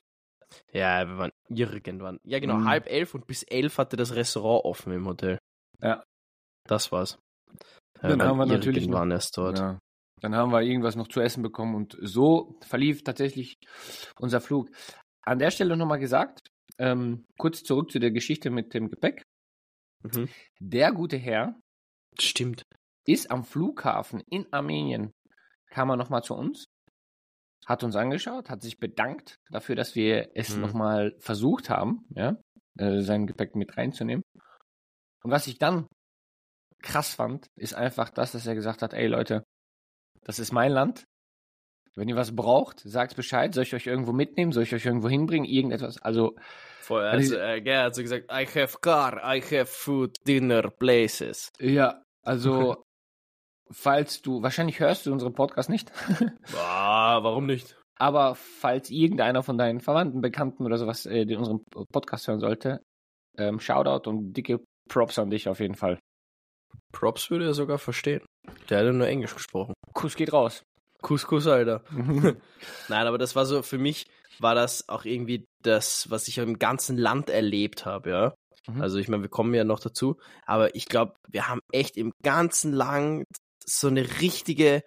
Ja, 0.73 1.07
wir 1.07 1.19
waren 1.19 1.33
irgendwann. 1.51 2.19
Ja, 2.25 2.39
genau, 2.39 2.55
Mhm. 2.55 2.69
halb 2.71 2.89
elf 2.89 3.15
und 3.15 3.27
bis 3.27 3.43
elf 3.43 3.77
hatte 3.77 3.97
das 3.99 4.15
Restaurant 4.15 4.65
offen 4.65 4.91
im 4.95 5.07
Hotel. 5.07 5.37
Ja. 5.83 6.03
Das 6.65 6.91
war's. 6.91 7.19
Ja, 8.03 8.09
Dann 8.09 8.23
haben 8.23 8.39
wir 8.39 8.47
natürlich 8.47 8.85
irgendwann 8.85 9.11
erst 9.11 9.37
dort. 9.37 9.59
Ja. 9.59 9.79
Dann 10.23 10.35
haben 10.35 10.51
wir 10.51 10.63
irgendwas 10.63 10.97
noch 10.97 11.09
zu 11.09 11.21
essen 11.21 11.43
bekommen 11.43 11.75
und 11.75 11.99
so 12.01 12.59
verlief 12.63 13.05
tatsächlich 13.05 13.59
unser 14.19 14.41
Flug. 14.41 14.71
An 15.27 15.39
der 15.39 15.51
Stelle 15.51 15.77
nochmal 15.77 15.99
gesagt, 15.99 16.49
ähm, 16.79 17.25
kurz 17.39 17.63
zurück 17.63 17.91
zu 17.91 17.99
der 17.99 18.11
Geschichte 18.11 18.51
mit 18.51 18.75
dem 18.75 18.89
Gepäck. 18.91 19.23
Mhm. 20.03 20.29
Der 20.61 20.93
gute 20.93 21.17
Herr 21.17 21.59
Stimmt. 22.19 22.63
ist 23.07 23.31
am 23.31 23.45
Flughafen 23.45 24.23
in 24.31 24.47
Armenien, 24.53 25.11
kam 25.71 25.91
er 25.91 25.97
nochmal 25.97 26.23
zu 26.23 26.35
uns, 26.35 26.67
hat 27.67 27.83
uns 27.85 27.97
angeschaut, 27.97 28.49
hat 28.51 28.63
sich 28.63 28.79
bedankt 28.79 29.37
dafür, 29.51 29.75
dass 29.77 29.95
wir 29.95 30.31
es 30.35 30.55
Mhm. 30.55 30.61
nochmal 30.63 31.17
versucht 31.19 31.69
haben, 31.71 32.07
ja, 32.15 32.37
äh, 32.79 33.01
sein 33.01 33.27
Gepäck 33.27 33.55
mit 33.57 33.77
reinzunehmen. 33.77 34.23
Und 35.23 35.31
was 35.33 35.47
ich 35.49 35.59
dann 35.59 35.87
krass 36.83 37.15
fand, 37.15 37.49
ist 37.57 37.75
einfach 37.75 38.09
das, 38.11 38.33
dass 38.33 38.47
er 38.47 38.55
gesagt 38.55 38.83
hat, 38.83 38.95
ey 38.95 39.09
Leute, 39.09 39.43
das 40.23 40.39
ist 40.39 40.53
mein 40.53 40.71
Land. 40.73 41.05
Wenn 41.99 42.09
ihr 42.09 42.17
was 42.17 42.35
braucht, 42.35 42.81
sagt 42.81 43.17
Bescheid. 43.17 43.53
Soll 43.55 43.65
ich 43.65 43.75
euch 43.75 43.87
irgendwo 43.87 44.13
mitnehmen? 44.13 44.53
Soll 44.53 44.63
ich 44.63 44.75
euch 44.75 44.87
irgendwo 44.87 45.09
hinbringen? 45.09 45.49
Irgendetwas. 45.49 46.01
Also, 46.03 46.35
Vorher 46.81 47.11
Also- 47.11 47.37
also, 47.39 47.45
äh, 47.45 47.63
er 47.71 47.83
hat 47.85 47.95
so 47.95 48.03
gesagt, 48.03 48.31
I 48.33 48.47
have 48.47 48.79
car, 48.81 49.17
I 49.25 49.41
have 49.43 49.67
food, 49.67 50.17
dinner, 50.27 50.71
places. 50.71 51.51
ja, 51.61 52.03
also, 52.25 52.83
falls 53.71 54.23
du, 54.23 54.43
wahrscheinlich 54.43 54.81
hörst 54.81 55.05
du 55.07 55.13
unseren 55.13 55.35
Podcast 55.35 55.69
nicht. 55.71 55.93
Ah, 56.57 57.23
warum 57.23 57.47
nicht? 57.47 57.77
Aber 58.01 58.37
falls 58.37 58.91
irgendeiner 58.91 59.43
von 59.43 59.59
deinen 59.59 59.81
Verwandten, 59.81 60.21
Bekannten 60.21 60.65
oder 60.65 60.79
sowas 60.79 61.05
äh, 61.05 61.27
den 61.27 61.39
unseren 61.39 61.65
Podcast 61.93 62.29
hören 62.29 62.39
sollte, 62.41 62.81
ähm, 63.37 63.59
Shoutout 63.61 64.09
und 64.09 64.33
dicke 64.35 64.61
Props 64.89 65.19
an 65.19 65.31
dich 65.31 65.49
auf 65.49 65.59
jeden 65.61 65.75
Fall. 65.75 65.99
Props 66.93 67.31
würde 67.31 67.47
er 67.47 67.55
sogar 67.55 67.79
verstehen. 67.79 68.25
Der 68.71 68.79
hat 68.79 68.87
ja 68.87 68.93
nur 68.93 69.09
Englisch 69.09 69.35
gesprochen. 69.35 69.75
Kuss 69.95 70.15
geht 70.17 70.33
raus. 70.33 70.63
Kuss, 71.03 71.47
Alter. 71.47 71.83
Nein, 72.89 73.07
aber 73.07 73.19
das 73.19 73.37
war 73.37 73.47
so, 73.47 73.63
für 73.63 73.79
mich 73.79 74.07
war 74.41 74.55
das 74.55 74.89
auch 74.89 75.05
irgendwie 75.05 75.47
das, 75.63 76.11
was 76.11 76.29
ich 76.29 76.39
im 76.39 76.59
ganzen 76.59 76.97
Land 76.97 77.31
erlebt 77.31 77.87
habe, 77.87 78.11
ja. 78.11 78.35
Mhm. 78.67 78.81
Also 78.81 78.99
ich 78.99 79.09
meine, 79.09 79.23
wir 79.23 79.31
kommen 79.31 79.55
ja 79.55 79.65
noch 79.65 79.81
dazu, 79.81 80.17
aber 80.47 80.75
ich 80.75 80.87
glaube, 80.87 81.15
wir 81.29 81.49
haben 81.49 81.61
echt 81.73 81.97
im 81.97 82.13
ganzen 82.23 82.73
Land 82.73 83.27
so 83.65 83.89
eine 83.89 84.21
richtige 84.21 84.83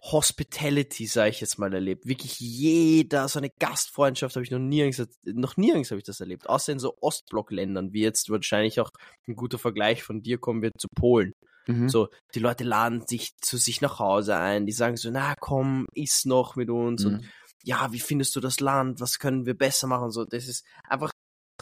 Hospitality, 0.00 1.06
sage 1.06 1.30
ich 1.30 1.40
jetzt 1.40 1.58
mal, 1.58 1.72
erlebt. 1.74 2.06
Wirklich 2.06 2.38
jeder, 2.38 3.26
so 3.28 3.40
eine 3.40 3.50
Gastfreundschaft 3.50 4.36
habe 4.36 4.44
ich 4.44 4.50
noch 4.50 4.60
nirgends, 4.60 5.04
noch 5.24 5.56
nirgends 5.56 5.90
habe 5.90 5.98
ich 5.98 6.04
das 6.04 6.20
erlebt. 6.20 6.48
Außer 6.48 6.72
in 6.72 6.78
so 6.78 6.96
Ostblockländern, 7.00 7.92
wie 7.92 8.02
jetzt 8.02 8.30
wahrscheinlich 8.30 8.80
auch 8.80 8.90
ein 9.26 9.34
guter 9.34 9.58
Vergleich 9.58 10.04
von 10.04 10.22
dir 10.22 10.38
kommen 10.38 10.62
wird 10.62 10.80
zu 10.80 10.88
Polen. 10.88 11.32
Mhm. 11.68 11.88
So, 11.88 12.08
die 12.34 12.40
Leute 12.40 12.64
laden 12.64 13.06
sich 13.06 13.36
zu 13.40 13.58
sich 13.58 13.80
nach 13.80 13.98
Hause 13.98 14.36
ein, 14.36 14.66
die 14.66 14.72
sagen 14.72 14.96
so, 14.96 15.10
na 15.10 15.34
komm, 15.38 15.86
iss 15.94 16.24
noch 16.24 16.56
mit 16.56 16.70
uns 16.70 17.04
mhm. 17.04 17.14
und 17.14 17.24
ja, 17.62 17.92
wie 17.92 18.00
findest 18.00 18.34
du 18.34 18.40
das 18.40 18.60
Land, 18.60 19.00
was 19.00 19.18
können 19.18 19.44
wir 19.44 19.56
besser 19.56 19.86
machen? 19.86 20.10
So, 20.10 20.24
das 20.24 20.48
ist 20.48 20.64
einfach, 20.84 21.10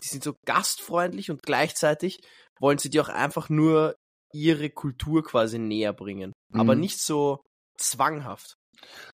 die 0.03 0.09
sind 0.09 0.23
so 0.23 0.35
gastfreundlich 0.47 1.31
und 1.31 1.43
gleichzeitig 1.43 2.21
wollen 2.61 2.79
sie 2.79 2.91
dir 2.91 3.03
auch 3.03 3.09
einfach 3.09 3.49
nur 3.49 3.97
ihre 4.33 4.71
Kultur 4.71 5.25
quasi 5.25 5.59
näher 5.59 5.93
bringen. 5.93 6.33
Mhm. 6.53 6.61
Aber 6.61 6.77
nicht 6.77 7.01
so 7.01 7.43
zwanghaft. 7.77 8.55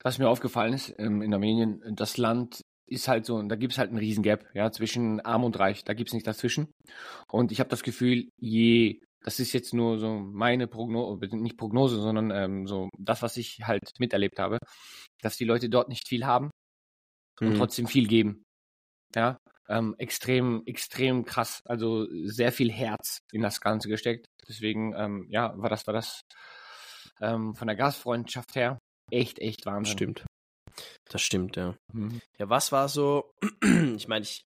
Was 0.03 0.19
mir 0.19 0.29
aufgefallen 0.29 0.75
ist 0.75 0.95
ähm, 0.99 1.23
in 1.23 1.33
Armenien, 1.33 1.81
das 1.95 2.19
Land 2.19 2.61
ist 2.87 3.09
halt 3.09 3.25
so, 3.25 3.41
da 3.43 3.57
gibt 3.57 3.73
es 3.73 3.79
halt 3.79 3.89
einen 3.89 3.99
riesen 3.99 4.23
Gap, 4.23 4.45
ja, 4.55 4.71
zwischen 4.71 5.21
arm 5.21 5.45
und 5.45 5.59
reich, 5.59 5.85
da 5.85 5.95
gibt 5.95 6.11
es 6.11 6.15
nicht 6.15 6.27
dazwischen. 6.27 6.73
Und 7.29 7.53
ich 7.53 7.61
habe 7.61 7.71
das 7.71 7.83
Gefühl, 7.83 8.29
je, 8.39 9.01
das 9.25 9.39
ist 9.39 9.53
jetzt 9.53 9.73
nur 9.75 9.99
so 9.99 10.19
meine 10.19 10.67
Prognose, 10.67 11.37
nicht 11.37 11.57
Prognose, 11.57 12.01
sondern 12.01 12.31
ähm, 12.31 12.67
so 12.67 12.89
das, 12.99 13.23
was 13.23 13.37
ich 13.37 13.61
halt 13.63 13.83
miterlebt 13.99 14.39
habe, 14.39 14.59
dass 15.21 15.37
die 15.37 15.45
Leute 15.45 15.69
dort 15.69 15.89
nicht 15.89 16.09
viel 16.09 16.27
haben 16.27 16.51
und 17.41 17.51
mhm. 17.51 17.57
trotzdem 17.57 17.87
viel 17.87 18.07
geben. 18.07 18.43
Ja, 19.15 19.39
ähm, 19.69 19.95
extrem, 19.99 20.63
extrem 20.67 21.25
krass. 21.25 21.61
Also 21.65 22.07
sehr 22.25 22.53
viel 22.53 22.71
Herz 22.71 23.19
in 23.33 23.43
das 23.43 23.61
Ganze 23.61 23.89
gesteckt. 23.89 24.27
Deswegen, 24.49 24.95
ähm, 24.97 25.27
ja, 25.29 25.53
war 25.57 25.69
das, 25.69 25.87
war 25.87 25.95
das 25.95 26.23
ähm, 27.21 27.55
von 27.55 27.69
der 27.69 27.77
Gastfreundschaft 27.77 28.55
her 28.55 28.79
echt, 29.11 29.39
echt 29.39 29.67
Wahnsinn. 29.67 29.93
Stimmt. 29.93 30.27
Das 31.09 31.23
stimmt, 31.23 31.57
ja. 31.57 31.77
Mhm. 31.93 32.21
Ja, 32.39 32.49
was 32.49 32.73
war 32.73 32.89
so, 32.89 33.31
ich 33.97 34.09
meine, 34.09 34.25
ich 34.25 34.43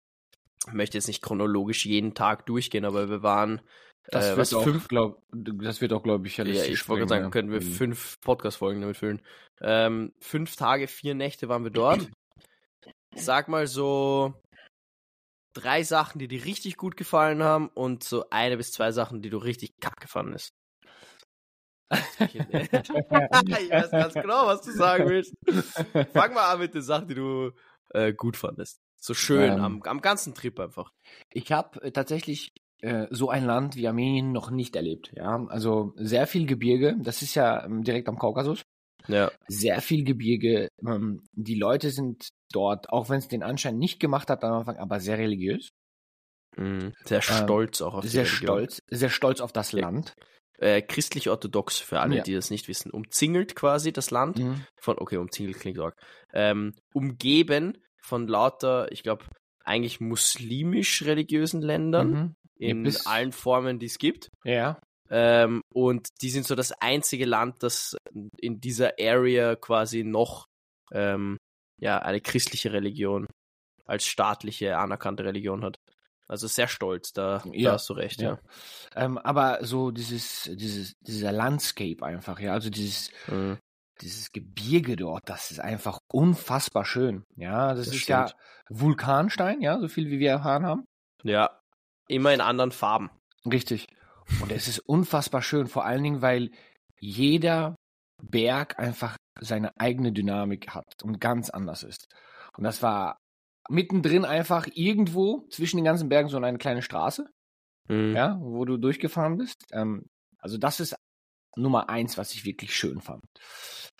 möchte 0.73 0.99
jetzt 0.99 1.07
nicht 1.07 1.23
chronologisch 1.23 1.87
jeden 1.87 2.15
Tag 2.15 2.47
durchgehen, 2.47 2.85
aber 2.85 3.09
wir 3.09 3.23
waren 3.23 3.61
das, 4.09 4.31
äh, 4.31 4.37
wird, 4.37 4.55
auch, 4.55 4.63
fünf, 4.63 4.89
glaub, 4.89 5.23
das 5.33 5.81
wird 5.81 5.93
auch, 5.93 6.03
glaube 6.03 6.27
ich, 6.27 6.37
ja, 6.37 6.45
ich 6.45 6.89
wollte 6.89 7.09
sagen, 7.09 7.31
können 7.31 7.51
wir 7.51 7.61
mhm. 7.61 7.73
fünf 7.73 8.21
Podcast-Folgen 8.21 8.81
damit 8.81 8.97
füllen. 8.97 9.23
Ähm, 9.61 10.13
fünf 10.21 10.57
Tage, 10.57 10.87
vier 10.87 11.15
Nächte 11.15 11.49
waren 11.49 11.65
wir 11.65 11.71
dort. 11.71 12.09
Sag 13.15 13.49
mal 13.49 13.67
so 13.67 14.35
drei 15.55 15.83
Sachen, 15.83 16.19
die 16.19 16.29
dir 16.29 16.45
richtig 16.45 16.77
gut 16.77 16.97
gefallen 16.97 17.43
haben 17.43 17.69
und 17.69 18.05
so 18.05 18.29
eine 18.31 18.57
bis 18.57 18.73
zwei 18.73 18.93
Sachen, 18.93 19.23
die 19.23 19.31
du 19.31 19.39
richtig 19.39 19.81
kacke 19.81 20.07
fandest. 20.07 20.53
ich 22.19 22.35
weiß 23.71 23.91
ganz 23.91 24.15
genau, 24.15 24.47
was 24.47 24.63
du 24.63 24.73
sagen 24.73 25.09
willst. 25.09 25.35
Fang 26.13 26.35
mal 26.35 26.53
an 26.53 26.59
mit 26.59 26.75
den 26.75 26.83
Sachen, 26.83 27.09
die 27.09 27.15
du 27.15 27.53
äh, 27.91 28.13
gut 28.13 28.37
fandest. 28.37 28.81
So 29.01 29.15
schön, 29.15 29.53
ähm, 29.53 29.61
am, 29.61 29.83
am 29.83 30.01
ganzen 30.01 30.35
Trip 30.35 30.59
einfach. 30.59 30.91
Ich 31.31 31.53
habe 31.53 31.81
äh, 31.83 31.93
tatsächlich 31.93 32.53
äh, 32.81 33.07
so 33.11 33.31
ein 33.31 33.45
Land 33.45 33.77
wie 33.77 33.89
Armenien 33.89 34.33
noch 34.33 34.51
nicht 34.51 34.77
erlebt. 34.77 35.13
Ja, 35.15 35.45
also 35.49 35.93
sehr 35.97 36.27
viel 36.27 36.47
Gebirge. 36.47 36.97
Das 37.01 37.23
ist 37.23 37.35
ja 37.35 37.65
ähm, 37.65 37.83
direkt 37.83 38.09
am 38.09 38.19
Kaukasus. 38.19 38.63
Ja. 39.09 39.31
Sehr 39.49 39.81
viel 39.81 40.05
Gebirge. 40.05 40.69
Ähm, 40.85 41.23
die 41.33 41.55
Leute 41.55 41.91
sind 41.91 42.29
dort, 42.53 42.91
auch 42.91 43.09
wenn 43.09 43.19
es 43.19 43.29
den 43.29 43.43
Anschein 43.43 43.79
nicht 43.79 44.01
gemacht 44.01 44.31
hat 44.31 44.43
am 44.45 44.53
Anfang, 44.53 44.77
aber 44.79 45.01
sehr 45.01 45.19
religiös. 45.19 45.71
Mhm. 46.57 46.93
Sehr 47.05 47.23
stolz 47.23 47.81
ähm, 47.81 47.87
auch 47.87 47.95
auf 47.95 48.05
Sehr 48.05 48.25
stolz, 48.25 48.81
sehr 48.89 49.11
stolz 49.11 49.41
auf 49.41 49.53
das 49.53 49.73
Land 49.73 50.15
äh, 50.59 50.83
christlich-orthodox, 50.83 51.79
für 51.79 52.01
alle, 52.01 52.17
ja. 52.17 52.23
die 52.23 52.35
das 52.35 52.51
nicht 52.51 52.69
wissen, 52.69 52.91
umzingelt 52.91 53.55
quasi 53.55 53.93
das 53.93 54.11
Land 54.11 54.39
mhm. 54.39 54.65
von, 54.81 54.99
okay, 54.99 55.17
umzingelt 55.17 55.59
klingt 55.59 55.79
arg, 55.79 55.95
ähm, 56.33 56.75
umgeben 56.93 57.79
von 58.03 58.27
lauter, 58.27 58.91
ich 58.93 59.03
glaube, 59.03 59.25
eigentlich 59.65 60.01
muslimisch-religiösen 60.01 61.61
Ländern 61.61 62.11
mhm. 62.11 62.37
In 62.59 62.97
allen 63.05 63.33
Formen, 63.33 63.79
die 63.79 63.87
es 63.87 63.99
gibt. 63.99 64.31
Ja. 64.45 64.81
Ähm, 65.09 65.63
und 65.73 66.09
die 66.23 66.31
sind 66.31 66.47
so 66.47 66.55
das 66.55 66.73
einzige 66.73 67.27
Land, 67.27 67.63
das 67.63 67.97
in 68.39 68.61
dieser 68.61 68.95
Area 69.01 69.55
quasi 69.57 70.03
noch 70.03 70.47
ähm, 70.93 71.39
ja, 71.79 71.99
eine 71.99 72.21
christliche 72.21 72.73
Religion 72.73 73.27
als 73.85 74.07
staatliche 74.07 74.77
anerkannte 74.79 75.25
Religion 75.25 75.65
hat. 75.65 75.77
Also 76.29 76.49
sehr 76.49 76.67
stolz, 76.67 77.13
da, 77.13 77.43
ja, 77.53 77.71
da 77.71 77.73
hast 77.75 77.89
du 77.89 77.93
recht, 77.93 78.21
ja. 78.21 78.33
ja. 78.33 78.39
Ähm, 78.97 79.17
aber 79.19 79.65
so 79.65 79.93
dieses, 79.93 80.51
dieses, 80.55 80.95
dieser 81.01 81.31
Landscape 81.31 82.05
einfach, 82.05 82.41
ja, 82.41 82.53
also 82.53 82.69
dieses, 82.69 83.13
mhm. 83.29 83.59
dieses 84.01 84.33
Gebirge 84.33 84.97
dort, 84.97 85.23
das 85.29 85.53
ist 85.53 85.61
einfach 85.61 86.01
unfassbar 86.13 86.85
schön. 86.85 87.23
Ja, 87.37 87.75
das, 87.75 87.87
das 87.87 87.95
ist 87.95 88.03
stimmt. 88.03 88.31
ja 88.31 88.35
Vulkanstein, 88.69 89.61
ja, 89.61 89.79
so 89.79 89.87
viel 89.87 90.11
wie 90.11 90.19
wir 90.19 90.31
erfahren 90.31 90.67
haben. 90.67 90.85
Ja, 91.23 91.61
immer 92.09 92.33
in 92.33 92.41
anderen 92.41 92.73
Farben. 92.73 93.11
Richtig. 93.51 93.87
Und 94.41 94.51
es 94.51 94.69
ist 94.69 94.81
unfassbar 94.81 95.43
schön, 95.43 95.67
vor 95.67 95.85
allen 95.85 96.03
Dingen, 96.03 96.23
weil 96.23 96.51
jeder 96.99 97.77
Berg 98.23 98.79
einfach 98.79 99.17
seine 99.41 99.79
eigene 99.79 100.13
Dynamik 100.13 100.71
hat 100.71 101.03
und 101.03 101.21
ganz 101.21 101.51
anders 101.51 101.83
ist. 101.83 102.09
Und 102.57 102.65
das 102.65 102.83
war 102.83 103.19
mittendrin 103.69 104.25
einfach 104.25 104.67
irgendwo 104.73 105.47
zwischen 105.51 105.77
den 105.77 105.85
ganzen 105.85 106.09
Bergen 106.09 106.29
so 106.29 106.39
eine 106.39 106.59
kleine 106.59 106.83
Straße, 106.83 107.29
mhm. 107.89 108.15
ja, 108.15 108.39
wo 108.41 108.65
du 108.65 108.77
durchgefahren 108.79 109.37
bist. 109.37 109.65
Ähm, 109.73 110.07
also 110.39 110.59
das 110.59 110.81
ist 110.81 110.97
Nummer 111.57 111.89
eins, 111.89 112.19
was 112.19 112.33
ich 112.35 112.45
wirklich 112.45 112.75
schön 112.75 113.01
fand. 113.01 113.25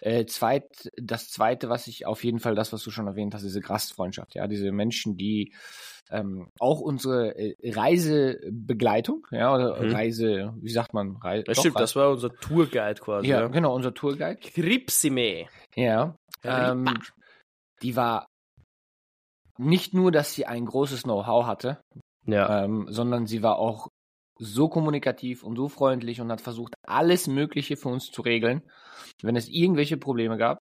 Äh, 0.01 0.27
zweit, 0.27 0.91
das 0.97 1.31
zweite, 1.31 1.69
was 1.69 1.87
ich 1.87 2.07
auf 2.07 2.23
jeden 2.23 2.39
Fall, 2.39 2.55
das, 2.55 2.73
was 2.73 2.83
du 2.83 2.91
schon 2.91 3.07
erwähnt 3.07 3.35
hast, 3.35 3.43
diese 3.43 3.61
Gastfreundschaft, 3.61 4.35
ja, 4.35 4.47
diese 4.47 4.71
Menschen, 4.71 5.17
die 5.17 5.55
ähm, 6.11 6.51
auch 6.61 6.81
unsere 6.81 7.37
äh, 7.37 7.57
Reisebegleitung, 7.65 9.27
ja, 9.31 9.55
oder 9.55 9.83
mhm. 9.83 9.91
Reise, 9.93 10.55
wie 10.61 10.71
sagt 10.71 10.95
man? 10.95 11.17
Reise, 11.17 11.45
das 11.45 11.59
stimmt, 11.59 11.77
Reise. 11.77 11.83
das 11.83 11.97
war 11.97 12.11
unser 12.11 12.33
Tourguide 12.35 13.01
quasi. 13.01 13.29
Ja, 13.29 13.41
ja. 13.41 13.49
genau, 13.49 13.75
unser 13.75 13.95
Tourguide. 13.95 14.37
Kripsime. 14.37 15.47
Ja. 15.75 16.15
Ähm, 16.45 16.87
die 17.83 17.97
war 17.97 18.27
nicht 19.59 19.95
nur, 19.95 20.13
dass 20.13 20.35
sie 20.35 20.47
ein 20.47 20.67
großes 20.67 21.05
Know-how 21.05 21.47
hatte, 21.47 21.81
ja. 22.27 22.65
ähm, 22.65 22.87
sondern 22.91 23.27
sie 23.27 23.43
war 23.43 23.59
auch 23.59 23.89
so 24.39 24.69
kommunikativ 24.69 25.43
und 25.43 25.57
so 25.57 25.69
freundlich 25.69 26.21
und 26.21 26.31
hat 26.31 26.41
versucht, 26.41 26.75
alles 26.87 27.27
Mögliche 27.27 27.77
für 27.77 27.89
uns 27.89 28.11
zu 28.11 28.23
regeln, 28.23 28.63
wenn 29.23 29.37
es 29.37 29.49
irgendwelche 29.49 29.97
Probleme 29.97 30.37
gab. 30.37 30.59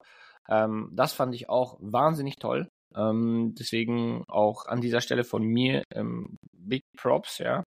Ähm, 0.49 0.91
das 0.93 1.13
fand 1.13 1.35
ich 1.35 1.49
auch 1.49 1.79
wahnsinnig 1.81 2.37
toll. 2.37 2.69
Ähm, 2.97 3.55
deswegen 3.59 4.25
auch 4.29 4.67
an 4.67 4.81
dieser 4.81 5.01
Stelle 5.01 5.25
von 5.25 5.45
mir 5.45 5.85
ähm, 5.95 6.37
Big 6.53 6.83
Props, 6.97 7.39
ja. 7.39 7.63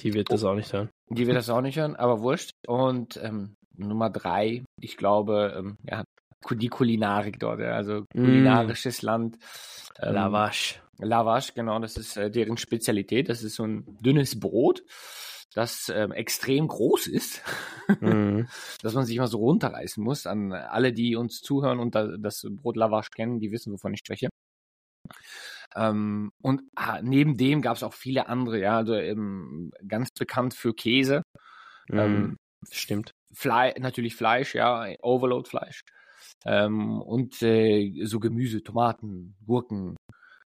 Die 0.00 0.14
wird 0.14 0.30
das 0.30 0.44
auch 0.44 0.54
nicht 0.54 0.72
hören. 0.72 0.88
Die 1.10 1.26
wird 1.26 1.36
das 1.36 1.50
auch 1.50 1.60
nicht 1.60 1.76
hören, 1.76 1.96
aber 1.96 2.20
wurscht. 2.20 2.50
Und 2.66 3.18
ähm, 3.22 3.54
Nummer 3.76 4.08
drei, 4.08 4.64
ich 4.80 4.96
glaube, 4.96 5.54
ähm, 5.58 5.76
ja, 5.84 6.04
die 6.50 6.68
Kulinarik 6.68 7.38
dort, 7.38 7.60
ja, 7.60 7.72
also 7.72 8.00
mm. 8.14 8.18
kulinarisches 8.18 9.02
mm. 9.02 9.06
Land. 9.06 9.36
Ähm, 10.00 10.14
Lavash. 10.14 10.83
Lavash, 10.98 11.54
genau, 11.54 11.78
das 11.78 11.96
ist 11.96 12.16
äh, 12.16 12.30
deren 12.30 12.56
Spezialität. 12.56 13.28
Das 13.28 13.42
ist 13.42 13.56
so 13.56 13.64
ein 13.64 13.84
dünnes 14.00 14.38
Brot, 14.38 14.82
das 15.54 15.90
ähm, 15.94 16.12
extrem 16.12 16.68
groß 16.68 17.06
ist, 17.06 17.42
mm. 18.00 18.42
dass 18.82 18.94
man 18.94 19.04
sich 19.04 19.18
mal 19.18 19.26
so 19.26 19.38
runterreißen 19.38 20.02
muss. 20.02 20.26
An 20.26 20.52
alle, 20.52 20.92
die 20.92 21.16
uns 21.16 21.40
zuhören 21.40 21.78
und 21.78 21.94
da, 21.94 22.16
das 22.18 22.46
Brot 22.48 22.76
Lavash 22.76 23.10
kennen, 23.10 23.40
die 23.40 23.50
wissen, 23.50 23.72
wovon 23.72 23.94
ich 23.94 24.00
spreche. 24.00 24.28
Ähm, 25.76 26.30
und 26.42 26.62
ah, 26.76 27.00
neben 27.02 27.36
dem 27.36 27.62
gab 27.62 27.76
es 27.76 27.82
auch 27.82 27.94
viele 27.94 28.28
andere, 28.28 28.60
ja, 28.60 28.76
also 28.76 28.94
ähm, 28.94 29.72
ganz 29.86 30.08
bekannt 30.16 30.54
für 30.54 30.74
Käse. 30.74 31.22
Ähm, 31.90 32.36
Stimmt. 32.70 33.10
Fle 33.34 33.74
natürlich 33.78 34.16
Fleisch, 34.16 34.54
ja, 34.54 34.86
Overload-Fleisch. 35.02 35.82
Ähm, 36.46 37.00
und 37.00 37.42
äh, 37.42 37.92
so 38.04 38.20
Gemüse, 38.20 38.62
Tomaten, 38.62 39.36
Gurken, 39.44 39.96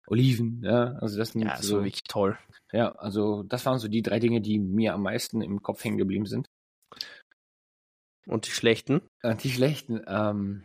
Oliven, 0.08 0.62
ja, 0.64 0.94
also 0.94 1.18
das 1.18 1.32
sind 1.32 1.42
ja, 1.42 1.62
so 1.62 1.78
wirklich 1.78 2.04
toll. 2.04 2.38
Ja, 2.72 2.94
also 2.94 3.44
das 3.44 3.66
waren 3.66 3.80
so 3.80 3.88
die 3.88 4.02
drei 4.02 4.20
Dinge, 4.20 4.42
die 4.42 4.58
mir 4.58 4.94
am 4.94 5.04
meisten 5.04 5.42
im 5.42 5.62
Kopf 5.62 5.84
hängen 5.84 5.98
geblieben 5.98 6.26
sind. 6.26 6.50
Und 8.26 8.48
die 8.48 8.52
schlechten? 8.52 9.02
Und 9.24 9.44
die 9.44 9.52
schlechten, 9.52 10.02
ähm, 10.08 10.64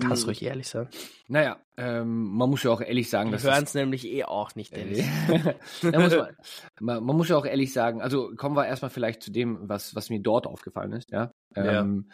Kannst 0.00 0.26
ruhig 0.26 0.42
ehrlich 0.42 0.66
sein. 0.66 0.88
Naja, 1.28 1.60
ähm, 1.76 2.24
man 2.32 2.50
muss 2.50 2.64
ja 2.64 2.72
auch 2.72 2.80
ehrlich 2.80 3.08
sagen, 3.08 3.30
Wir 3.30 3.36
dass 3.36 3.44
hören 3.44 3.62
es 3.62 3.74
nämlich 3.74 4.04
eh 4.04 4.24
auch 4.24 4.54
nicht, 4.56 4.74
Dennis. 4.74 5.04
da 5.82 6.00
muss 6.00 6.16
man, 6.16 6.36
man, 6.80 7.04
man 7.04 7.16
muss 7.16 7.28
ja 7.28 7.36
auch 7.36 7.46
ehrlich 7.46 7.72
sagen, 7.72 8.02
also 8.02 8.34
kommen 8.34 8.56
wir 8.56 8.66
erstmal 8.66 8.90
vielleicht 8.90 9.22
zu 9.22 9.30
dem, 9.30 9.68
was, 9.68 9.94
was 9.94 10.10
mir 10.10 10.20
dort 10.20 10.48
aufgefallen 10.48 10.92
ist, 10.92 11.12
ja. 11.12 11.30
Ähm, 11.54 12.10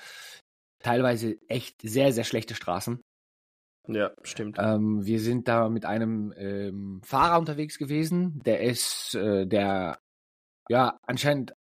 Teilweise 0.82 1.38
echt 1.48 1.82
sehr, 1.82 2.12
sehr 2.12 2.24
schlechte 2.24 2.54
Straßen. 2.54 3.02
Ja, 3.88 4.10
stimmt. 4.22 4.58
Ähm, 4.60 5.04
wir 5.04 5.20
sind 5.20 5.48
da 5.48 5.68
mit 5.68 5.84
einem 5.84 6.32
ähm, 6.36 7.00
Fahrer 7.04 7.38
unterwegs 7.38 7.78
gewesen, 7.78 8.40
der 8.44 8.60
ist, 8.60 9.14
äh, 9.14 9.46
der 9.46 9.98
ja 10.68 10.98
anscheinend 11.02 11.54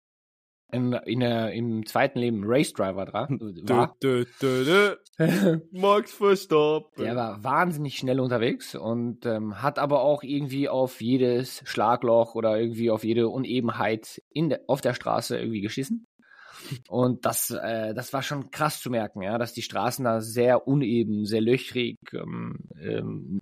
in, 0.71 0.91
in 0.93 1.21
der, 1.21 1.53
im 1.53 1.86
zweiten 1.86 2.19
Leben 2.19 2.43
Race 2.45 2.74
Driver 2.74 3.05
dran 3.05 3.39
war. 3.63 3.95
Dö, 4.03 4.25
dö, 4.41 4.65
dö. 4.65 4.95
Max 5.71 6.13
Verstappen. 6.13 7.03
Der 7.03 7.15
war 7.15 7.43
wahnsinnig 7.43 7.97
schnell 7.97 8.19
unterwegs 8.19 8.75
und 8.75 9.25
ähm, 9.25 9.62
hat 9.62 9.79
aber 9.79 10.01
auch 10.01 10.24
irgendwie 10.24 10.67
auf 10.67 11.01
jedes 11.01 11.62
Schlagloch 11.65 12.36
oder 12.36 12.59
irgendwie 12.59 12.91
auf 12.91 13.03
jede 13.03 13.29
Unebenheit 13.29 14.21
in 14.29 14.50
der, 14.50 14.62
auf 14.67 14.81
der 14.81 14.93
Straße 14.93 15.38
irgendwie 15.38 15.62
geschissen. 15.62 16.05
Und 16.89 17.25
das, 17.25 17.50
äh, 17.51 17.93
das 17.93 18.13
war 18.13 18.24
schon 18.24 18.51
krass 18.51 18.81
zu 18.81 18.89
merken, 18.89 19.21
ja, 19.21 19.38
dass 19.38 19.53
die 19.53 19.62
Straßen 19.62 20.03
da 20.05 20.21
sehr 20.21 20.67
uneben, 20.67 21.25
sehr 21.25 21.41
löchrig. 21.41 21.97
Ähm, 22.13 22.57
ähm, 22.79 23.41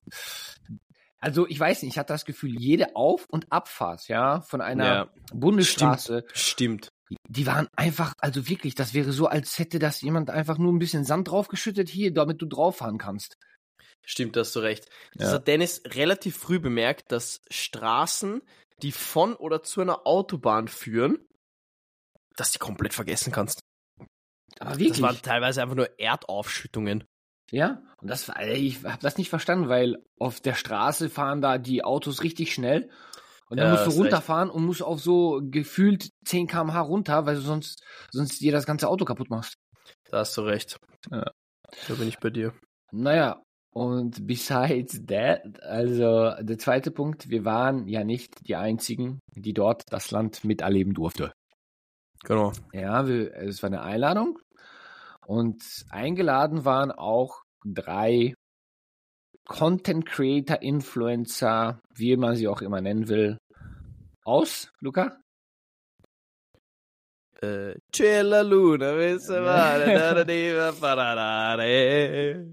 also 1.20 1.48
ich 1.48 1.60
weiß 1.60 1.82
nicht, 1.82 1.94
ich 1.94 1.98
hatte 1.98 2.14
das 2.14 2.26
Gefühl, 2.26 2.56
jede 2.60 2.96
Auf- 2.96 3.26
und 3.30 3.52
Abfahrt, 3.52 4.08
ja, 4.08 4.42
von 4.42 4.62
einer 4.62 4.86
Ja. 4.86 5.10
Bundesstraße, 5.34 6.26
Stimmt. 6.34 6.90
die- 7.10 7.18
die 7.28 7.48
waren 7.48 7.68
einfach, 7.76 8.14
also 8.20 8.48
wirklich, 8.48 8.76
das 8.76 8.94
wäre 8.94 9.12
so, 9.12 9.28
als 9.28 9.58
hätte 9.60 9.80
das 9.80 10.02
jemand 10.02 10.30
einfach 10.30 10.58
nur 10.58 10.72
ein 10.72 10.80
bisschen 10.80 11.04
Sand 11.04 11.30
draufgeschüttet, 11.30 11.90
hier, 11.90 12.14
damit 12.14 12.42
du 12.42 12.46
drauf 12.46 12.78
fahren 12.78 12.98
kannst. 12.98 13.38
Stimmt, 14.06 14.36
da 14.36 14.42
hast 14.42 14.56
du 14.56 14.60
recht. 14.60 14.88
Das 15.16 15.30
Ja. 15.30 15.34
hat 15.36 15.48
Dennis 15.48 15.82
relativ 15.88 16.38
früh 16.38 16.60
bemerkt, 16.60 17.12
dass 17.12 17.42
Straßen, 17.50 18.42
die 18.84 18.92
von 18.92 19.36
oder 19.36 19.64
zu 19.64 19.82
einer 19.82 20.06
Autobahn 20.06 20.68
führen, 20.68 21.18
dass 22.38 22.52
die 22.52 22.60
komplett 22.60 22.94
vergessen 22.94 23.32
kannst. 23.32 23.60
Aber 24.60 24.72
Das 24.72 24.80
wirklich. 24.80 25.02
waren 25.02 25.22
teilweise 25.22 25.62
einfach 25.62 25.76
nur 25.76 26.00
Erdaufschüttungen. 26.00 27.04
Ja, 27.52 27.84
und 28.02 28.08
das 28.10 28.28
war, 28.28 28.42
ich 28.42 28.84
habe 28.84 29.02
das 29.02 29.18
nicht 29.18 29.30
verstanden, 29.30 29.70
weil 29.70 29.98
auf 30.20 30.40
der 30.42 30.56
Straße 30.56 31.10
fahren 31.10 31.42
da 31.42 31.58
die 31.60 31.84
Autos 31.84 32.24
richtig 32.24 32.54
schnell 32.54 32.90
und 33.50 33.58
dann 33.60 33.68
Ja, 33.68 33.72
musst 33.72 33.86
du 33.86 33.92
hast 33.92 33.96
recht. 34.00 34.00
runterfahren 34.00 34.50
und 34.50 34.66
musst 34.66 34.82
auf 34.82 35.00
so 35.00 35.42
gefühlt 35.44 36.10
10 36.26 36.48
km/h 36.48 36.82
runter, 36.82 37.26
weil 37.28 37.36
du 37.36 37.42
sonst, 37.42 37.84
sonst 38.12 38.40
dir 38.42 38.52
das 38.52 38.66
ganze 38.66 38.88
Auto 38.90 39.06
kaputt 39.06 39.30
machst. 39.30 39.56
Da 40.10 40.20
hast 40.20 40.36
du 40.38 40.42
recht. 40.42 40.78
Ja. 41.12 41.32
Da 41.88 41.94
bin 41.96 42.08
ich 42.08 42.18
bei 42.20 42.32
dir. 42.32 42.54
Naja, 42.92 43.44
und 43.72 44.26
besides 44.26 45.06
that, 45.06 45.62
also 45.62 46.32
der 46.42 46.58
zweite 46.58 46.90
Punkt, 46.90 47.30
wir 47.30 47.46
waren 47.46 47.88
ja 47.88 48.04
nicht 48.04 48.48
die 48.48 48.56
einzigen, 48.56 49.20
die 49.36 49.54
dort 49.54 49.84
das 49.92 50.10
Land 50.10 50.44
miterleben 50.44 50.94
durfte. 50.96 51.32
Genau. 52.26 52.52
Ja, 52.74 53.08
wir, 53.08 53.34
es 53.36 53.62
war 53.64 53.68
eine 53.68 53.82
Einladung 53.82 54.40
und 55.26 55.64
eingeladen 55.90 56.66
waren 56.66 56.92
auch 56.92 57.44
drei 57.64 58.34
Content 59.48 60.06
Creator, 60.06 60.62
Influencer, 60.62 61.80
wie 61.94 62.18
man 62.18 62.36
sie 62.36 62.48
auch 62.48 62.62
immer 62.62 62.82
nennen 62.82 63.08
will, 63.08 63.38
aus, 64.24 64.72
Luca? 64.82 65.20
Äh. 67.42 67.76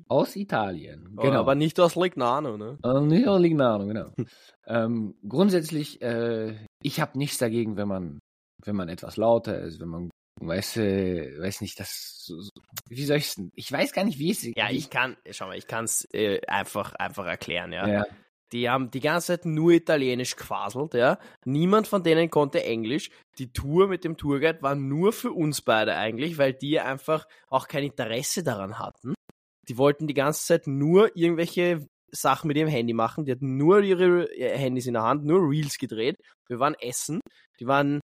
Aus 0.09 0.37
Italien. 0.37 1.15
Oh, 1.17 1.23
Genau. 1.23 1.41
Aber 1.41 1.55
nicht 1.55 1.81
aus 1.81 1.97
Lignano, 1.97 2.59
ne? 2.59 2.79
Äh, 2.85 3.01
nicht 3.01 3.27
aus 3.27 3.41
Lignano, 3.41 3.87
genau. 3.87 4.13
ähm, 4.67 5.15
grundsätzlich, 5.27 6.03
äh, 6.03 6.57
ich 6.83 7.01
habe 7.01 7.17
nichts 7.17 7.39
dagegen, 7.39 7.77
wenn 7.77 7.89
man, 7.89 8.19
wenn 8.65 8.77
man 8.77 8.89
etwas 8.89 9.17
lauter 9.17 9.61
ist, 9.61 9.81
wenn 9.81 9.89
man, 9.89 10.11
weiß, 10.41 10.77
äh, 10.79 11.41
weiß 11.41 11.61
nicht, 11.61 11.79
das, 11.79 12.23
so, 12.25 12.41
wie 12.89 13.05
soll 13.05 13.19
ich's, 13.19 13.41
ich 13.55 13.71
weiß 13.71 13.93
gar 13.93 14.05
nicht, 14.05 14.19
wie 14.19 14.31
es, 14.31 14.43
Ja, 14.57 14.71
ich 14.71 14.91
kann, 14.91 15.17
schau 15.31 15.47
mal, 15.47 15.59
ich 15.59 15.67
kann 15.67 15.85
es 15.85 16.07
äh, 16.13 16.41
einfach, 16.47 16.95
einfach 16.95 17.27
erklären, 17.27 17.73
ja. 17.73 17.87
ja, 17.87 18.07
Die 18.53 18.69
haben 18.69 18.91
die 18.91 19.01
ganze 19.01 19.29
Zeit 19.29 19.47
nur 19.47 19.73
Italienisch 19.73 20.37
quaselt, 20.37 20.95
ja. 20.95 21.19
Niemand 21.45 21.87
von 21.87 22.03
denen 22.03 22.31
konnte 22.31 22.63
Englisch. 22.65 23.11
Die 23.39 23.53
Tour 23.53 23.89
mit 23.89 24.05
dem 24.05 24.17
Tourguide 24.17 24.63
war 24.63 24.75
nur 24.75 25.13
für 25.13 25.33
uns 25.33 25.63
beide 25.63 25.97
eigentlich, 25.97 26.39
weil 26.39 26.55
die 26.55 26.81
einfach 26.81 27.27
auch 27.49 27.69
kein 27.69 27.85
Interesse 27.85 28.43
daran 28.43 28.79
hatten. 28.79 29.15
Die 29.69 29.79
wollten 29.79 30.07
die 30.07 30.15
ganze 30.15 30.45
Zeit 30.45 30.67
nur 30.67 31.17
irgendwelche 31.17 31.87
Sachen 32.11 32.49
mit 32.49 32.57
ihrem 32.57 32.69
Handy 32.69 32.93
machen. 32.93 33.25
Die 33.25 33.33
hatten 33.33 33.57
nur 33.57 33.81
ihre 33.81 34.31
äh, 34.37 34.57
Handys 34.59 34.87
in 34.87 34.95
der 34.95 35.03
Hand, 35.03 35.25
nur 35.25 35.41
Reels 35.41 35.79
gedreht. 35.79 36.17
Wir 36.47 36.59
waren 36.59 36.75
essen. 36.75 37.21
Die 37.59 37.67
waren 37.67 38.01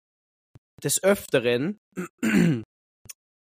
des 0.83 1.03
Öfteren, 1.03 1.79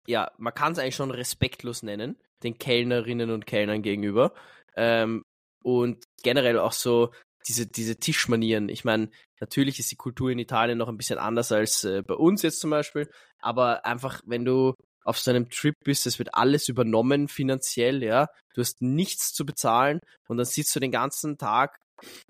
ja, 0.06 0.30
man 0.38 0.54
kann 0.54 0.72
es 0.72 0.78
eigentlich 0.78 0.96
schon 0.96 1.10
respektlos 1.10 1.82
nennen, 1.82 2.16
den 2.42 2.58
Kellnerinnen 2.58 3.30
und 3.30 3.46
Kellnern 3.46 3.82
gegenüber. 3.82 4.34
Ähm, 4.76 5.22
und 5.62 6.04
generell 6.22 6.58
auch 6.58 6.72
so 6.72 7.12
diese, 7.46 7.66
diese 7.66 7.96
Tischmanieren. 7.96 8.68
Ich 8.68 8.84
meine, 8.84 9.10
natürlich 9.40 9.78
ist 9.78 9.90
die 9.90 9.96
Kultur 9.96 10.30
in 10.30 10.38
Italien 10.38 10.78
noch 10.78 10.88
ein 10.88 10.96
bisschen 10.96 11.18
anders 11.18 11.52
als 11.52 11.84
äh, 11.84 12.02
bei 12.02 12.14
uns 12.14 12.42
jetzt 12.42 12.60
zum 12.60 12.70
Beispiel, 12.70 13.10
aber 13.40 13.84
einfach, 13.84 14.20
wenn 14.26 14.44
du 14.44 14.74
auf 15.04 15.18
so 15.18 15.30
einem 15.30 15.48
Trip 15.48 15.74
bist, 15.84 16.06
es 16.06 16.18
wird 16.18 16.34
alles 16.34 16.68
übernommen 16.68 17.28
finanziell, 17.28 18.02
ja. 18.02 18.28
Du 18.54 18.60
hast 18.60 18.82
nichts 18.82 19.32
zu 19.32 19.46
bezahlen 19.46 20.00
und 20.28 20.36
dann 20.36 20.44
sitzt 20.46 20.74
du 20.76 20.80
den 20.80 20.90
ganzen 20.90 21.38
Tag 21.38 21.78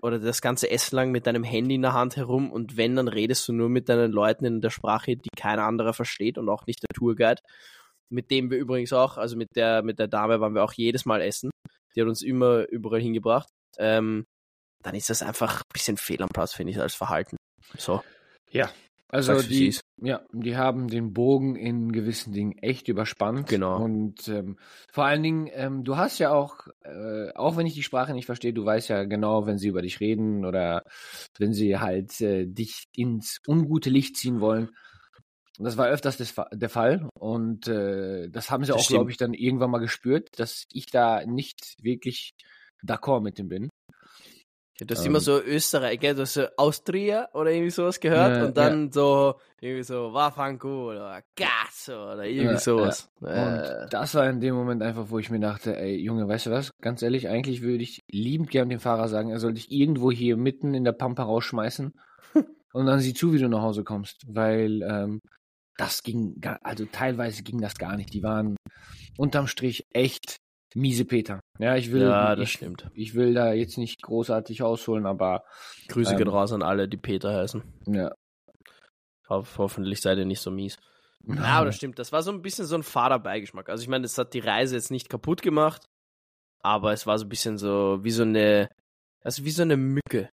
oder 0.01 0.19
das 0.19 0.41
ganze 0.41 0.69
Essen 0.69 0.95
lang 0.95 1.11
mit 1.11 1.27
deinem 1.27 1.43
Handy 1.43 1.75
in 1.75 1.81
der 1.81 1.93
Hand 1.93 2.15
herum 2.15 2.51
und 2.51 2.77
wenn, 2.77 2.95
dann 2.95 3.07
redest 3.07 3.47
du 3.47 3.53
nur 3.53 3.69
mit 3.69 3.89
deinen 3.89 4.11
Leuten 4.11 4.45
in 4.45 4.61
der 4.61 4.69
Sprache, 4.69 5.15
die 5.15 5.29
kein 5.35 5.59
anderer 5.59 5.93
versteht 5.93 6.37
und 6.37 6.49
auch 6.49 6.65
nicht 6.65 6.81
der 6.83 6.95
Tourguide. 6.95 7.41
Mit 8.11 8.31
dem 8.31 8.49
wir 8.49 8.57
übrigens 8.57 8.91
auch, 8.91 9.17
also 9.17 9.37
mit 9.37 9.49
der, 9.55 9.83
mit 9.83 9.99
der 9.99 10.07
Dame 10.07 10.39
waren 10.39 10.55
wir 10.55 10.63
auch 10.63 10.73
jedes 10.73 11.05
Mal 11.05 11.21
essen. 11.21 11.51
Die 11.95 12.01
hat 12.01 12.07
uns 12.07 12.23
immer 12.23 12.67
überall 12.69 13.01
hingebracht. 13.01 13.49
Ähm, 13.77 14.25
dann 14.83 14.95
ist 14.95 15.09
das 15.09 15.21
einfach 15.21 15.57
ein 15.59 15.73
bisschen 15.73 15.97
fehl 15.97 16.21
am 16.21 16.29
Platz, 16.29 16.53
finde 16.53 16.71
ich, 16.71 16.79
als 16.79 16.95
Verhalten. 16.95 17.37
So. 17.77 18.01
Also 19.09 19.33
Sag's, 19.33 19.49
wie 19.49 19.71
die. 19.71 19.79
Ja, 20.01 20.21
die 20.31 20.55
haben 20.55 20.87
den 20.87 21.13
Bogen 21.13 21.55
in 21.55 21.91
gewissen 21.91 22.31
Dingen 22.31 22.57
echt 22.57 22.87
überspannt. 22.87 23.47
Genau. 23.47 23.83
Und 23.83 24.27
ähm, 24.27 24.57
vor 24.91 25.05
allen 25.05 25.23
Dingen, 25.23 25.49
ähm, 25.53 25.83
du 25.83 25.97
hast 25.97 26.19
ja 26.19 26.31
auch, 26.31 26.67
äh, 26.83 27.31
auch 27.35 27.57
wenn 27.57 27.65
ich 27.65 27.73
die 27.73 27.83
Sprache 27.83 28.13
nicht 28.13 28.25
verstehe, 28.25 28.53
du 28.53 28.65
weißt 28.65 28.89
ja 28.89 29.03
genau, 29.03 29.45
wenn 29.45 29.57
sie 29.57 29.67
über 29.67 29.81
dich 29.81 29.99
reden 29.99 30.45
oder 30.45 30.83
wenn 31.37 31.53
sie 31.53 31.77
halt 31.77 32.19
äh, 32.21 32.45
dich 32.45 32.85
ins 32.95 33.39
ungute 33.47 33.89
Licht 33.89 34.17
ziehen 34.17 34.39
wollen. 34.39 34.69
Und 35.57 35.65
das 35.65 35.77
war 35.77 35.89
öfters 35.89 36.17
des, 36.17 36.33
der 36.53 36.69
Fall. 36.69 37.09
Und 37.19 37.67
äh, 37.67 38.29
das 38.29 38.49
haben 38.49 38.63
sie 38.63 38.71
Das 38.71 38.81
auch, 38.81 38.87
glaube 38.87 39.11
ich, 39.11 39.17
dann 39.17 39.33
irgendwann 39.33 39.71
mal 39.71 39.79
gespürt, 39.79 40.29
dass 40.37 40.63
ich 40.71 40.85
da 40.85 41.25
nicht 41.25 41.75
wirklich 41.81 42.31
d'accord 42.85 43.21
mit 43.21 43.37
dem 43.37 43.49
bin. 43.49 43.69
Du 44.85 44.95
hast 44.95 45.01
Ähm. 45.01 45.07
immer 45.07 45.19
so 45.19 45.41
Österreich, 45.41 45.99
gell? 45.99 46.15
Du 46.15 46.21
hast 46.21 46.33
so 46.33 46.45
Austria 46.57 47.29
oder 47.33 47.51
irgendwie 47.51 47.69
sowas 47.69 47.99
gehört 47.99 48.37
Ja, 48.37 48.45
und 48.45 48.57
dann 48.57 48.91
so 48.91 49.35
irgendwie 49.59 49.83
so 49.83 50.13
Wafanku 50.13 50.91
oder 50.91 51.21
Gas 51.35 51.89
oder 51.89 52.23
irgendwie 52.25 52.53
Ja, 52.53 52.59
sowas. 52.59 53.09
Und 53.19 53.27
Äh, 53.27 53.87
das 53.89 54.15
war 54.15 54.29
in 54.29 54.39
dem 54.39 54.55
Moment 54.55 54.81
einfach, 54.81 55.09
wo 55.09 55.19
ich 55.19 55.29
mir 55.29 55.39
dachte, 55.39 55.75
ey, 55.77 55.97
Junge, 55.97 56.27
weißt 56.27 56.45
du 56.47 56.51
was? 56.51 56.71
Ganz 56.81 57.01
ehrlich, 57.01 57.27
eigentlich 57.27 57.61
würde 57.61 57.83
ich 57.83 57.99
liebend 58.09 58.49
gern 58.51 58.69
dem 58.69 58.79
Fahrer 58.79 59.09
sagen, 59.09 59.31
er 59.31 59.39
soll 59.39 59.53
dich 59.53 59.71
irgendwo 59.71 60.11
hier 60.11 60.37
mitten 60.37 60.73
in 60.73 60.85
der 60.85 60.93
Pampa 60.93 61.23
rausschmeißen 61.23 61.91
und 62.73 62.85
dann 62.85 62.99
sieh 62.99 63.13
zu, 63.13 63.33
wie 63.33 63.39
du 63.39 63.49
nach 63.49 63.61
Hause 63.61 63.83
kommst. 63.83 64.23
Weil 64.27 64.81
ähm, 64.83 65.19
das 65.77 66.03
ging, 66.03 66.41
also 66.63 66.85
teilweise 66.85 67.43
ging 67.43 67.59
das 67.59 67.75
gar 67.75 67.97
nicht. 67.97 68.13
Die 68.13 68.23
waren 68.23 68.55
unterm 69.17 69.47
Strich 69.47 69.85
echt 69.93 70.37
miese 70.75 71.05
Peter. 71.05 71.39
Ja, 71.59 71.75
ich 71.75 71.91
will, 71.91 72.03
ja, 72.03 72.35
das 72.35 72.43
ich, 72.45 72.53
stimmt. 72.53 72.89
ich 72.93 73.13
will 73.15 73.33
da 73.33 73.51
jetzt 73.53 73.77
nicht 73.77 74.01
großartig 74.01 74.63
ausholen, 74.63 75.05
aber 75.05 75.43
Grüße 75.89 76.13
ähm, 76.13 76.17
gehen 76.17 76.27
raus 76.29 76.53
an 76.53 76.63
alle, 76.63 76.87
die 76.87 76.97
Peter 76.97 77.35
heißen. 77.35 77.61
ja. 77.87 78.11
Ho 79.29 79.45
hoffentlich 79.57 80.01
seid 80.01 80.17
ihr 80.17 80.25
nicht 80.25 80.41
so 80.41 80.49
mies. 80.49 80.77
Ja, 81.27 81.43
aber 81.43 81.67
das 81.67 81.75
stimmt. 81.75 81.99
Das 81.99 82.11
war 82.11 82.23
so 82.23 82.31
ein 82.31 82.41
bisschen 82.41 82.65
so 82.65 82.75
ein 82.75 82.81
fader 82.83 83.19
Beigeschmack. 83.19 83.69
Also 83.69 83.83
ich 83.83 83.89
meine, 83.89 84.01
das 84.03 84.17
hat 84.17 84.33
die 84.33 84.39
Reise 84.39 84.75
jetzt 84.75 84.89
nicht 84.89 85.09
kaputt 85.09 85.41
gemacht, 85.43 85.85
aber 86.63 86.93
es 86.93 87.05
war 87.05 87.19
so 87.19 87.25
ein 87.25 87.29
bisschen 87.29 87.57
so 87.59 87.99
wie 88.03 88.09
so 88.11 88.23
eine, 88.23 88.69
also 89.21 89.43
wie 89.45 89.51
so 89.51 89.61
eine 89.61 89.77
Mücke, 89.77 90.29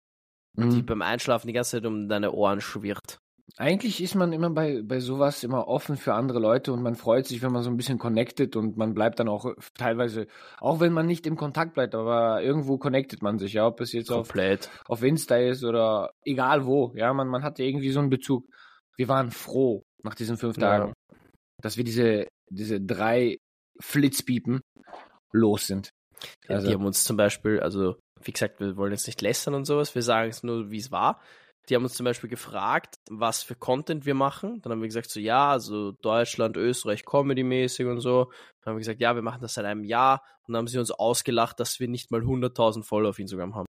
die 0.57 0.63
Mhm. 0.63 0.85
beim 0.85 1.01
Einschlafen 1.01 1.47
die 1.47 1.53
ganze 1.53 1.71
Zeit 1.77 1.85
um 1.87 2.07
deine 2.07 2.33
Ohren 2.33 2.61
schwirrt. 2.61 3.17
Eigentlich 3.57 4.01
ist 4.01 4.15
man 4.15 4.33
immer 4.33 4.49
bei, 4.49 4.81
bei 4.81 4.99
sowas 4.99 5.43
immer 5.43 5.67
offen 5.67 5.95
für 5.95 6.15
andere 6.15 6.39
Leute 6.39 6.73
und 6.73 6.81
man 6.81 6.95
freut 6.95 7.27
sich, 7.27 7.43
wenn 7.43 7.51
man 7.51 7.61
so 7.61 7.69
ein 7.69 7.77
bisschen 7.77 7.99
connected 7.99 8.55
und 8.55 8.77
man 8.77 8.95
bleibt 8.95 9.19
dann 9.19 9.29
auch 9.29 9.45
teilweise, 9.75 10.25
auch 10.59 10.79
wenn 10.79 10.91
man 10.91 11.05
nicht 11.05 11.27
im 11.27 11.35
Kontakt 11.37 11.75
bleibt, 11.75 11.93
aber 11.93 12.41
irgendwo 12.41 12.79
connectet 12.79 13.21
man 13.21 13.37
sich, 13.37 13.53
ja, 13.53 13.67
ob 13.67 13.79
es 13.79 13.91
jetzt 13.91 14.11
auf, 14.11 14.29
Komplett. 14.29 14.71
auf 14.85 15.03
Insta 15.03 15.37
ist 15.37 15.63
oder 15.63 16.13
egal 16.25 16.65
wo, 16.65 16.93
ja, 16.95 17.13
man, 17.13 17.27
man 17.27 17.43
hatte 17.43 17.63
irgendwie 17.63 17.91
so 17.91 17.99
einen 17.99 18.09
Bezug. 18.09 18.47
Wir 18.97 19.07
waren 19.07 19.29
froh 19.29 19.83
nach 20.03 20.15
diesen 20.15 20.37
fünf 20.37 20.57
Ja. 20.57 20.79
Tagen, 20.79 20.93
dass 21.61 21.77
wir 21.77 21.83
diese, 21.83 22.27
diese 22.49 22.81
drei 22.81 23.37
Flitzpiepen 23.79 24.61
los 25.31 25.67
sind. 25.67 25.91
Also, 26.47 26.67
die 26.67 26.73
haben 26.73 26.85
uns 26.85 27.03
zum 27.03 27.17
Beispiel, 27.17 27.59
also 27.59 27.97
wie 28.23 28.31
gesagt, 28.31 28.59
wir 28.59 28.77
wollen 28.77 28.93
jetzt 28.93 29.07
nicht 29.07 29.21
lästern 29.21 29.53
und 29.53 29.65
sowas, 29.65 29.93
wir 29.93 30.01
sagen 30.01 30.29
es 30.29 30.41
nur, 30.41 30.71
wie 30.71 30.77
es 30.77 30.91
war. 30.91 31.21
Die 31.69 31.75
haben 31.75 31.83
uns 31.83 31.93
zum 31.93 32.03
Beispiel 32.03 32.29
gefragt, 32.29 32.99
was 33.09 33.41
für 33.41 33.55
Content 33.55 34.05
wir 34.05 34.15
machen. 34.15 34.61
Dann 34.61 34.71
haben 34.71 34.81
wir 34.81 34.87
gesagt, 34.87 35.09
so 35.09 35.19
ja, 35.19 35.51
also 35.51 35.93
Deutschland, 35.93 36.57
Österreich, 36.57 37.05
Comedy-mäßig 37.05 37.87
und 37.87 38.01
so. 38.01 38.25
Dann 38.61 38.71
haben 38.71 38.75
wir 38.75 38.79
gesagt, 38.79 38.99
ja, 38.99 39.15
wir 39.15 39.21
machen 39.21 39.41
das 39.41 39.53
seit 39.53 39.65
einem 39.65 39.85
Jahr. 39.85 40.23
Und 40.45 40.53
dann 40.53 40.59
haben 40.59 40.67
sie 40.67 40.79
uns 40.79 40.91
ausgelacht, 40.91 41.59
dass 41.59 41.79
wir 41.79 41.87
nicht 41.87 42.11
mal 42.11 42.21
100.000 42.21 42.83
Follower 42.83 43.11
auf 43.11 43.19
Instagram 43.19 43.55
haben. 43.55 43.65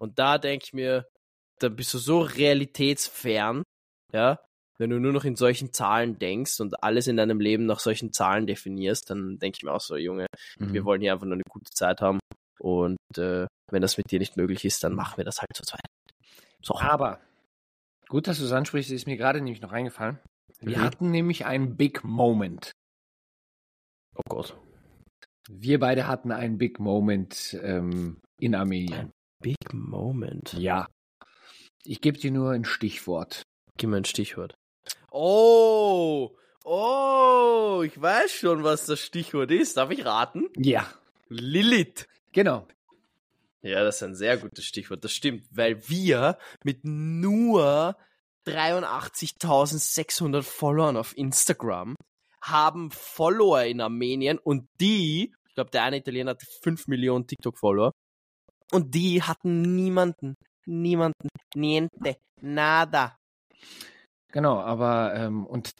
Und 0.00 0.18
da 0.18 0.38
denke 0.38 0.64
ich 0.64 0.72
mir, 0.72 1.06
da 1.58 1.68
bist 1.68 1.92
du 1.92 1.98
so 1.98 2.20
realitätsfern, 2.20 3.62
ja, 4.12 4.38
wenn 4.78 4.90
du 4.90 5.00
nur 5.00 5.12
noch 5.12 5.24
in 5.24 5.36
solchen 5.36 5.72
Zahlen 5.72 6.18
denkst 6.18 6.60
und 6.60 6.82
alles 6.82 7.06
in 7.06 7.16
deinem 7.16 7.40
Leben 7.40 7.66
nach 7.66 7.80
solchen 7.80 8.12
Zahlen 8.12 8.46
definierst, 8.46 9.10
dann 9.10 9.38
denke 9.38 9.58
ich 9.58 9.64
mir 9.64 9.72
auch 9.72 9.80
so, 9.80 9.96
Junge, 9.96 10.26
mhm. 10.58 10.72
wir 10.72 10.84
wollen 10.84 11.00
hier 11.00 11.12
einfach 11.12 11.26
nur 11.26 11.34
eine 11.34 11.42
gute 11.48 11.70
Zeit 11.72 12.00
haben. 12.00 12.18
Und 12.58 12.98
äh, 13.16 13.46
wenn 13.70 13.82
das 13.82 13.96
mit 13.96 14.10
dir 14.10 14.18
nicht 14.18 14.36
möglich 14.36 14.64
ist, 14.64 14.84
dann 14.84 14.94
machen 14.94 15.16
wir 15.16 15.24
das 15.24 15.38
halt 15.38 15.50
zu 15.54 15.62
zweit. 15.62 15.80
So. 16.66 16.74
Aber 16.74 17.20
gut, 18.08 18.26
dass 18.26 18.38
du 18.38 18.44
es 18.44 18.50
ansprichst, 18.50 18.90
ist 18.90 19.06
mir 19.06 19.16
gerade 19.16 19.40
nämlich 19.40 19.62
noch 19.62 19.70
eingefallen. 19.70 20.18
Wir 20.58 20.78
mhm. 20.78 20.82
hatten 20.82 21.10
nämlich 21.12 21.46
einen 21.46 21.76
Big 21.76 22.02
Moment. 22.02 22.72
Oh 24.16 24.22
Gott. 24.28 24.56
Wir 25.48 25.78
beide 25.78 26.08
hatten 26.08 26.32
einen 26.32 26.58
Big 26.58 26.80
Moment 26.80 27.56
ähm, 27.62 28.20
in 28.40 28.56
Armenien. 28.56 28.98
Ein 28.98 29.12
Big 29.40 29.72
Moment? 29.72 30.54
Ja. 30.54 30.88
Ich 31.84 32.00
gebe 32.00 32.18
dir 32.18 32.32
nur 32.32 32.50
ein 32.50 32.64
Stichwort. 32.64 33.42
Gib 33.76 33.90
mir 33.90 33.98
ein 33.98 34.04
Stichwort. 34.04 34.56
Oh, 35.12 36.36
oh, 36.64 37.82
ich 37.86 38.00
weiß 38.00 38.32
schon, 38.32 38.64
was 38.64 38.86
das 38.86 38.98
Stichwort 38.98 39.52
ist. 39.52 39.76
Darf 39.76 39.92
ich 39.92 40.04
raten? 40.04 40.48
Ja. 40.56 40.84
Lilith. 41.28 42.08
Genau. 42.32 42.66
Ja, 43.66 43.82
das 43.82 43.96
ist 43.96 44.02
ein 44.04 44.14
sehr 44.14 44.36
gutes 44.36 44.64
Stichwort. 44.64 45.02
Das 45.02 45.12
stimmt, 45.12 45.44
weil 45.50 45.88
wir 45.88 46.38
mit 46.62 46.84
nur 46.84 47.96
83.600 48.46 50.42
Followern 50.42 50.96
auf 50.96 51.16
Instagram 51.16 51.96
haben 52.40 52.92
Follower 52.92 53.64
in 53.64 53.80
Armenien 53.80 54.38
und 54.38 54.68
die, 54.80 55.34
ich 55.48 55.54
glaube, 55.54 55.70
der 55.70 55.82
eine 55.82 55.96
Italiener 55.96 56.30
hat 56.32 56.42
5 56.62 56.86
Millionen 56.86 57.26
TikTok-Follower 57.26 57.90
und 58.70 58.94
die 58.94 59.20
hatten 59.22 59.62
niemanden, 59.74 60.36
niemanden, 60.64 61.28
niente, 61.56 62.18
nada. 62.40 63.16
Genau, 64.30 64.60
aber 64.60 65.14
ähm, 65.16 65.44
und 65.44 65.72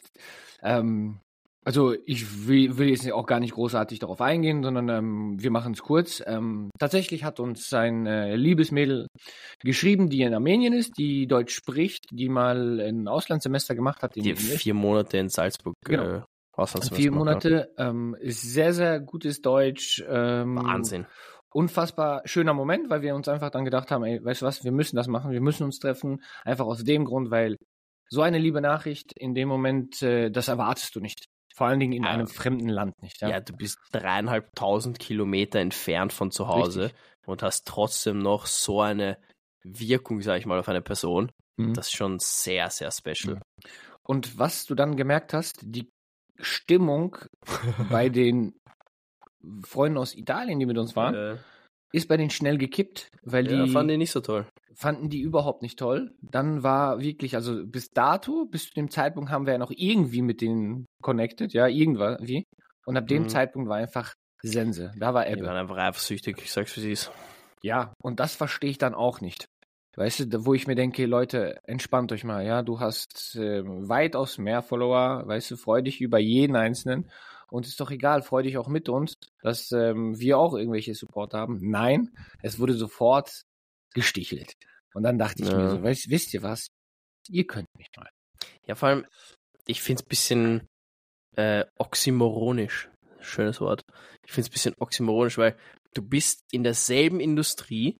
ähm, 0.61 1.21
also 1.67 1.93
ich 2.05 2.47
will, 2.47 2.77
will, 2.77 2.87
jetzt 2.87 3.11
auch 3.11 3.25
gar 3.25 3.41
nicht 3.41 3.53
großartig 3.53 3.99
darauf 3.99 4.21
eingehen, 4.21 4.63
sondern 4.63 4.87
ähm, 4.87 5.35
wir 5.37 5.51
machen 5.51 5.73
es 5.73 5.81
kurz. 5.81 6.23
Ähm, 6.25 6.69
tatsächlich 6.79 7.25
hat 7.25 7.41
uns 7.41 7.73
ein 7.73 8.05
äh, 8.05 8.37
Liebesmädel 8.37 9.07
geschrieben, 9.59 10.07
die 10.07 10.21
in 10.21 10.33
Armenien 10.33 10.71
ist, 10.71 10.97
die 10.97 11.27
Deutsch 11.27 11.53
spricht, 11.53 12.05
die 12.11 12.29
mal 12.29 12.79
ein 12.79 13.09
Auslandssemester 13.09 13.75
gemacht 13.75 14.01
hat. 14.01 14.15
Die 14.15 14.33
vier 14.33 14.75
Monate 14.75 15.17
in 15.17 15.27
Salzburg. 15.27 15.75
Genau. 15.83 16.23
Äh, 16.55 16.67
Vier 16.93 17.11
Monate, 17.11 17.73
ähm, 17.77 18.15
ist 18.17 18.41
sehr, 18.41 18.73
sehr 18.73 19.01
gutes 19.01 19.41
Deutsch. 19.41 20.01
Ähm, 20.07 20.55
Wahnsinn. 20.55 21.05
Unfassbar 21.51 22.21
schöner 22.23 22.53
Moment, 22.53 22.89
weil 22.89 23.01
wir 23.01 23.13
uns 23.13 23.27
einfach 23.27 23.49
dann 23.49 23.65
gedacht 23.65 23.91
haben, 23.91 24.05
ey, 24.05 24.23
weißt 24.23 24.41
du 24.41 24.45
was, 24.45 24.63
wir 24.63 24.71
müssen 24.71 24.95
das 24.95 25.07
machen, 25.07 25.31
wir 25.31 25.41
müssen 25.41 25.65
uns 25.65 25.79
treffen. 25.79 26.23
Einfach 26.45 26.65
aus 26.65 26.85
dem 26.85 27.03
Grund, 27.03 27.29
weil 27.29 27.57
so 28.09 28.21
eine 28.21 28.39
liebe 28.39 28.61
Nachricht 28.61 29.11
in 29.17 29.35
dem 29.35 29.49
Moment, 29.49 30.01
äh, 30.01 30.31
das 30.31 30.47
erwartest 30.47 30.95
du 30.95 31.01
nicht. 31.01 31.25
Vor 31.57 31.65
allen 31.65 31.79
Dingen 31.79 31.93
in 31.93 32.03
ja. 32.03 32.11
einem 32.11 32.27
fremden 32.27 32.69
Land 32.69 33.01
nicht. 33.01 33.19
Ja? 33.19 33.29
ja, 33.29 33.39
du 33.39 33.51
bist 33.51 33.79
dreieinhalbtausend 33.91 34.99
Kilometer 34.99 35.57
entfernt 35.57 36.13
von 36.13 36.29
zu 36.29 36.47
Hause 36.47 36.83
Richtig. 36.83 36.99
und 37.25 37.41
hast 37.41 37.65
trotzdem 37.65 38.19
noch 38.19 38.45
so 38.45 38.79
eine 38.79 39.17
Wirkung, 39.63 40.21
sag 40.21 40.37
ich 40.37 40.45
mal, 40.45 40.59
auf 40.59 40.69
eine 40.69 40.83
Person. 40.83 41.31
Mhm. 41.55 41.73
Das 41.73 41.87
ist 41.87 41.97
schon 41.97 42.19
sehr, 42.19 42.69
sehr 42.69 42.91
special. 42.91 43.37
Mhm. 43.37 43.41
Und 44.03 44.37
was 44.37 44.67
du 44.67 44.75
dann 44.75 44.97
gemerkt 44.97 45.33
hast, 45.33 45.57
die 45.63 45.89
Stimmung 46.39 47.17
bei 47.89 48.09
den 48.09 48.53
Freunden 49.63 49.97
aus 49.97 50.13
Italien, 50.13 50.59
die 50.59 50.67
mit 50.67 50.77
uns 50.77 50.95
waren, 50.95 51.15
äh. 51.15 51.37
Ist 51.91 52.07
bei 52.07 52.17
denen 52.17 52.29
schnell 52.29 52.57
gekippt, 52.57 53.09
weil 53.23 53.49
ja, 53.49 53.63
die 53.63 53.71
fanden 53.71 53.89
die 53.89 53.97
nicht 53.97 54.11
so 54.11 54.21
toll 54.21 54.47
fanden 54.77 55.09
die 55.09 55.21
überhaupt 55.21 55.63
nicht 55.63 55.79
toll. 55.79 56.13
Dann 56.21 56.61
war 56.61 57.01
wirklich, 57.01 57.35
also 57.35 57.65
bis 57.65 57.89
dato, 57.89 58.45
bis 58.45 58.67
zu 58.67 58.73
dem 58.75 58.91
Zeitpunkt 58.91 59.31
haben 59.31 59.47
wir 59.47 59.53
ja 59.53 59.59
noch 59.59 59.73
irgendwie 59.75 60.21
mit 60.21 60.39
denen 60.39 60.85
connected, 61.01 61.51
ja, 61.53 61.67
irgendwas, 61.67 62.19
wie. 62.21 62.45
Und 62.85 62.95
ab 62.95 63.07
dem 63.07 63.23
mhm. 63.23 63.29
Zeitpunkt 63.29 63.69
war 63.69 63.77
einfach 63.77 64.13
Sense. 64.43 64.93
Da 64.97 65.15
war 65.15 65.27
Ebbe. 65.27 65.37
Die 65.37 65.47
waren 65.47 65.57
einfach 65.57 65.77
eifersüchtig, 65.77 66.37
ich 66.43 66.53
sag's 66.53 66.77
wie 66.77 66.81
sie 66.81 66.91
ist. 66.91 67.11
Ja, 67.63 67.93
und 68.03 68.19
das 68.19 68.35
verstehe 68.35 68.69
ich 68.69 68.77
dann 68.77 68.93
auch 68.93 69.19
nicht. 69.19 69.47
Weißt 69.95 70.31
du, 70.31 70.45
wo 70.45 70.53
ich 70.53 70.67
mir 70.67 70.75
denke, 70.75 71.07
Leute, 71.07 71.57
entspannt 71.63 72.11
euch 72.11 72.23
mal, 72.23 72.45
ja, 72.45 72.61
du 72.61 72.79
hast 72.79 73.35
äh, 73.35 73.63
weitaus 73.65 74.37
mehr 74.37 74.61
Follower, 74.61 75.23
weißt 75.25 75.49
du, 75.49 75.57
freu 75.57 75.81
dich 75.81 76.01
über 76.01 76.19
jeden 76.19 76.55
einzelnen 76.55 77.09
und 77.49 77.65
ist 77.65 77.79
doch 77.79 77.91
egal, 77.91 78.21
freu 78.21 78.43
dich 78.43 78.57
auch 78.57 78.67
mit 78.67 78.89
uns, 78.89 79.17
dass 79.41 79.71
ähm, 79.71 80.19
wir 80.19 80.37
auch 80.37 80.53
irgendwelche 80.53 80.95
Support 80.95 81.33
haben. 81.33 81.59
Nein, 81.61 82.11
es 82.41 82.59
wurde 82.59 82.73
sofort 82.73 83.43
gestichelt. 83.93 84.53
Und 84.93 85.03
dann 85.03 85.17
dachte 85.17 85.43
ich 85.43 85.49
ja. 85.49 85.57
mir 85.57 85.69
so, 85.69 85.83
weißt, 85.83 86.09
wisst 86.09 86.33
ihr 86.33 86.43
was? 86.43 86.67
Ihr 87.29 87.45
könnt 87.45 87.67
mich 87.77 87.89
mal. 87.95 88.09
Ja, 88.65 88.75
vor 88.75 88.89
allem, 88.89 89.05
ich 89.65 89.81
finde 89.81 90.01
es 90.01 90.05
ein 90.05 90.09
bisschen 90.09 90.67
äh, 91.35 91.65
oxymoronisch. 91.77 92.89
Schönes 93.19 93.61
Wort. 93.61 93.83
Ich 94.25 94.31
finde 94.31 94.47
es 94.47 94.49
ein 94.49 94.53
bisschen 94.53 94.75
oxymoronisch, 94.79 95.37
weil 95.37 95.57
du 95.93 96.01
bist 96.01 96.43
in 96.51 96.63
derselben 96.63 97.19
Industrie, 97.19 97.97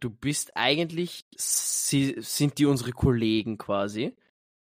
du 0.00 0.10
bist 0.10 0.52
eigentlich, 0.54 1.22
sie, 1.36 2.16
sind 2.18 2.58
die 2.58 2.66
unsere 2.66 2.92
Kollegen 2.92 3.58
quasi. 3.58 4.14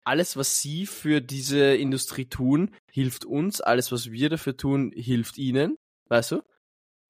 Alles, 0.06 0.36
was 0.36 0.60
sie 0.60 0.86
für 0.86 1.22
diese 1.22 1.76
Industrie 1.76 2.26
tun, 2.26 2.76
hilft 2.92 3.26
uns. 3.26 3.62
Alles, 3.62 3.92
was 3.92 4.12
wir 4.12 4.30
dafür 4.30 4.58
tun, 4.58 4.92
hilft 4.94 5.38
ihnen. 5.38 5.78
Weißt 6.10 6.32
du? 6.32 6.42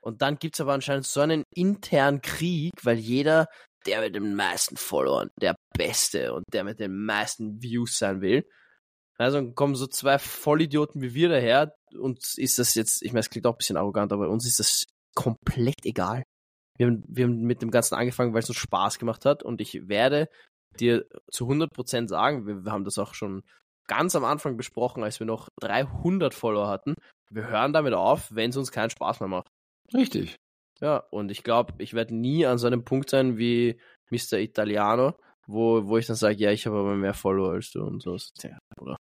Und 0.02 0.22
dann 0.22 0.38
gibt 0.38 0.56
es 0.56 0.62
aber 0.62 0.74
anscheinend 0.74 1.06
so 1.06 1.22
einen 1.22 1.44
internen 1.56 2.22
Krieg, 2.22 2.74
weil 2.84 3.00
jeder, 3.00 3.48
der 3.86 4.02
mit 4.02 4.16
den 4.16 4.36
meisten 4.36 4.76
Followern, 4.76 5.30
der 5.42 5.56
Beste 5.78 6.34
und 6.34 6.44
der 6.52 6.64
mit 6.64 6.80
den 6.80 7.06
meisten 7.06 7.62
Views 7.62 7.98
sein 7.98 8.22
will. 8.22 8.46
Also 9.18 9.52
kommen 9.54 9.76
so 9.76 9.88
zwei 9.88 10.20
Vollidioten 10.20 11.02
wie 11.02 11.14
wir 11.14 11.30
daher. 11.30 11.74
Uns 11.98 12.38
ist 12.38 12.60
das 12.60 12.76
jetzt, 12.76 13.02
ich 13.02 13.14
meine, 13.14 13.22
es 13.22 13.30
klingt 13.30 13.46
auch 13.48 13.54
ein 13.54 13.58
bisschen 13.58 13.78
arrogant, 13.78 14.12
aber 14.12 14.30
uns 14.30 14.46
ist 14.46 14.60
das 14.60 14.84
komplett 15.16 15.86
egal. 15.86 16.24
Wir 16.78 16.88
haben, 16.88 17.04
wir 17.08 17.26
haben 17.26 17.42
mit 17.42 17.62
dem 17.62 17.72
Ganzen 17.72 17.96
angefangen, 17.96 18.34
weil 18.34 18.42
es 18.42 18.50
uns 18.50 18.58
Spaß 18.58 19.00
gemacht 19.00 19.26
hat 19.26 19.44
und 19.44 19.62
ich 19.62 19.88
werde 19.88 20.28
dir 20.80 21.06
zu 21.32 21.48
100% 21.48 22.08
sagen, 22.08 22.46
wir, 22.48 22.66
wir 22.66 22.72
haben 22.72 22.86
das 22.86 22.98
auch 22.98 23.14
schon 23.14 23.44
ganz 23.88 24.16
am 24.16 24.24
Anfang 24.24 24.58
besprochen, 24.58 25.04
als 25.04 25.20
wir 25.20 25.28
noch 25.28 25.50
300 25.62 26.34
Follower 26.34 26.68
hatten. 26.68 26.96
Wir 27.30 27.48
hören 27.48 27.74
damit 27.74 27.94
auf, 27.94 28.34
wenn 28.34 28.52
es 28.52 28.58
uns 28.58 28.72
keinen 28.72 28.90
Spaß 28.90 29.20
mehr 29.20 29.30
macht. 29.30 29.48
Richtig. 29.94 30.38
Ja, 30.80 30.98
und 31.12 31.32
ich 31.32 31.44
glaube, 31.44 31.74
ich 31.78 31.94
werde 31.94 32.16
nie 32.16 32.46
an 32.46 32.58
so 32.58 32.68
einem 32.68 32.84
Punkt 32.84 33.10
sein 33.10 33.38
wie 33.38 33.80
Mr. 34.10 34.40
Italiano, 34.40 35.16
wo, 35.48 35.88
wo 35.88 35.98
ich 35.98 36.08
dann 36.08 36.16
sage, 36.16 36.36
ja, 36.38 36.52
ich 36.52 36.66
habe 36.66 36.78
aber 36.78 36.96
mehr 36.96 37.14
Follower 37.14 37.54
als 37.54 37.72
du 37.72 37.84
und 37.84 38.02
so. 38.02 38.18
Ja, 38.42 38.58
oder? 38.80 38.96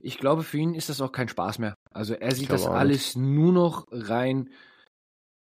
Ich 0.00 0.18
glaube, 0.18 0.42
für 0.42 0.58
ihn 0.58 0.74
ist 0.74 0.88
das 0.88 1.00
auch 1.00 1.12
kein 1.12 1.28
Spaß 1.28 1.58
mehr. 1.58 1.74
Also 1.92 2.14
er 2.14 2.34
sieht 2.34 2.50
das 2.50 2.66
alles 2.66 3.16
nicht. 3.16 3.26
nur 3.26 3.52
noch 3.52 3.86
rein 3.90 4.50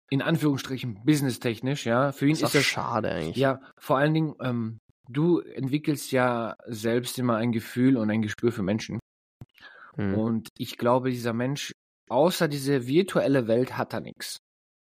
in 0.10 0.22
Anführungsstrichen 0.22 1.06
businesstechnisch, 1.06 1.86
ja. 1.86 2.12
Für 2.12 2.26
ihn 2.26 2.34
ist, 2.34 2.44
ist 2.44 2.56
das 2.56 2.66
schade 2.66 3.10
eigentlich. 3.12 3.38
Ja, 3.38 3.62
vor 3.78 3.98
allen 3.98 4.14
Dingen, 4.14 4.36
ähm, 4.42 4.80
du 5.12 5.39
entwickelst 5.39 6.12
ja 6.12 6.56
selbst 6.67 7.17
immer 7.19 7.38
ein 7.38 7.52
Gefühl 7.52 7.97
und 7.97 8.10
ein 8.10 8.21
Gespür 8.21 8.52
für 8.52 8.63
Menschen. 8.63 9.00
Hm. 9.95 10.17
Und 10.17 10.50
ich 10.58 10.78
glaube, 10.78 11.12
dieser 11.12 11.34
Mensch, 11.34 11.74
außer 12.10 12.47
diese 12.47 12.88
virtuelle 12.88 13.47
Welt, 13.47 13.78
hat 13.78 13.93
er 13.93 14.02
nichts. 14.02 14.38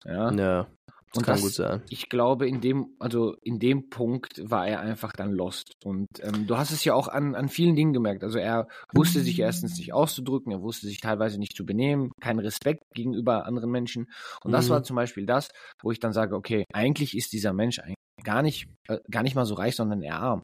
Ja. 0.04 0.30
ja 0.32 0.66
das 1.12 1.18
und 1.18 1.24
kann 1.24 1.34
das, 1.34 1.42
gut 1.42 1.54
sein. 1.54 1.82
Ich 1.88 2.08
glaube, 2.08 2.48
in 2.48 2.60
dem, 2.60 2.96
also 2.98 3.36
in 3.42 3.58
dem 3.58 3.88
Punkt 3.88 4.40
war 4.42 4.66
er 4.66 4.80
einfach 4.80 5.12
dann 5.12 5.32
lost. 5.32 5.72
Und 5.84 6.08
ähm, 6.20 6.46
du 6.46 6.56
hast 6.56 6.70
es 6.70 6.84
ja 6.84 6.94
auch 6.94 7.08
an, 7.08 7.34
an 7.34 7.48
vielen 7.48 7.76
Dingen 7.76 7.92
gemerkt. 7.92 8.24
Also 8.24 8.38
er 8.38 8.68
wusste 8.92 9.20
sich 9.20 9.38
erstens 9.38 9.78
nicht 9.78 9.92
auszudrücken, 9.92 10.52
er 10.52 10.62
wusste 10.62 10.86
sich 10.86 11.00
teilweise 11.00 11.38
nicht 11.38 11.56
zu 11.56 11.64
benehmen, 11.64 12.10
kein 12.20 12.38
Respekt 12.38 12.82
gegenüber 12.94 13.46
anderen 13.46 13.70
Menschen. 13.70 14.10
Und 14.42 14.52
das 14.52 14.66
mhm. 14.66 14.70
war 14.70 14.82
zum 14.82 14.96
Beispiel 14.96 15.26
das, 15.26 15.48
wo 15.80 15.90
ich 15.90 16.00
dann 16.00 16.12
sage, 16.12 16.34
okay, 16.34 16.64
eigentlich 16.72 17.16
ist 17.16 17.32
dieser 17.32 17.52
Mensch 17.52 17.78
eigentlich 17.78 17.96
gar 18.26 18.42
nicht, 18.42 18.68
äh, 18.88 18.98
gar 19.08 19.22
nicht 19.22 19.36
mal 19.36 19.46
so 19.46 19.54
reich, 19.54 19.76
sondern 19.76 20.02
eher 20.02 20.18
arm. 20.18 20.42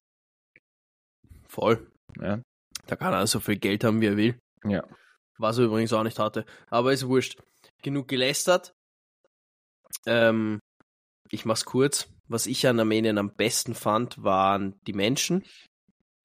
Voll. 1.48 1.90
Ja. 2.18 2.40
Da 2.86 2.96
kann 2.96 3.12
er 3.12 3.26
so 3.26 3.40
viel 3.40 3.58
Geld 3.58 3.84
haben, 3.84 4.00
wie 4.00 4.06
er 4.06 4.16
will. 4.16 4.38
Ja. 4.64 4.86
Was 5.36 5.58
er 5.58 5.64
übrigens 5.64 5.92
auch 5.92 6.04
nicht 6.04 6.18
hatte. 6.18 6.46
Aber 6.70 6.92
ist 6.92 7.06
wurscht. 7.06 7.42
Genug 7.82 8.06
gelästert. 8.08 8.72
Ähm, 10.06 10.60
ich 11.30 11.44
mach's 11.44 11.64
kurz. 11.64 12.08
Was 12.28 12.46
ich 12.46 12.66
an 12.66 12.78
Armenien 12.78 13.18
am 13.18 13.34
besten 13.34 13.74
fand, 13.74 14.22
waren 14.22 14.78
die 14.86 14.92
Menschen, 14.92 15.44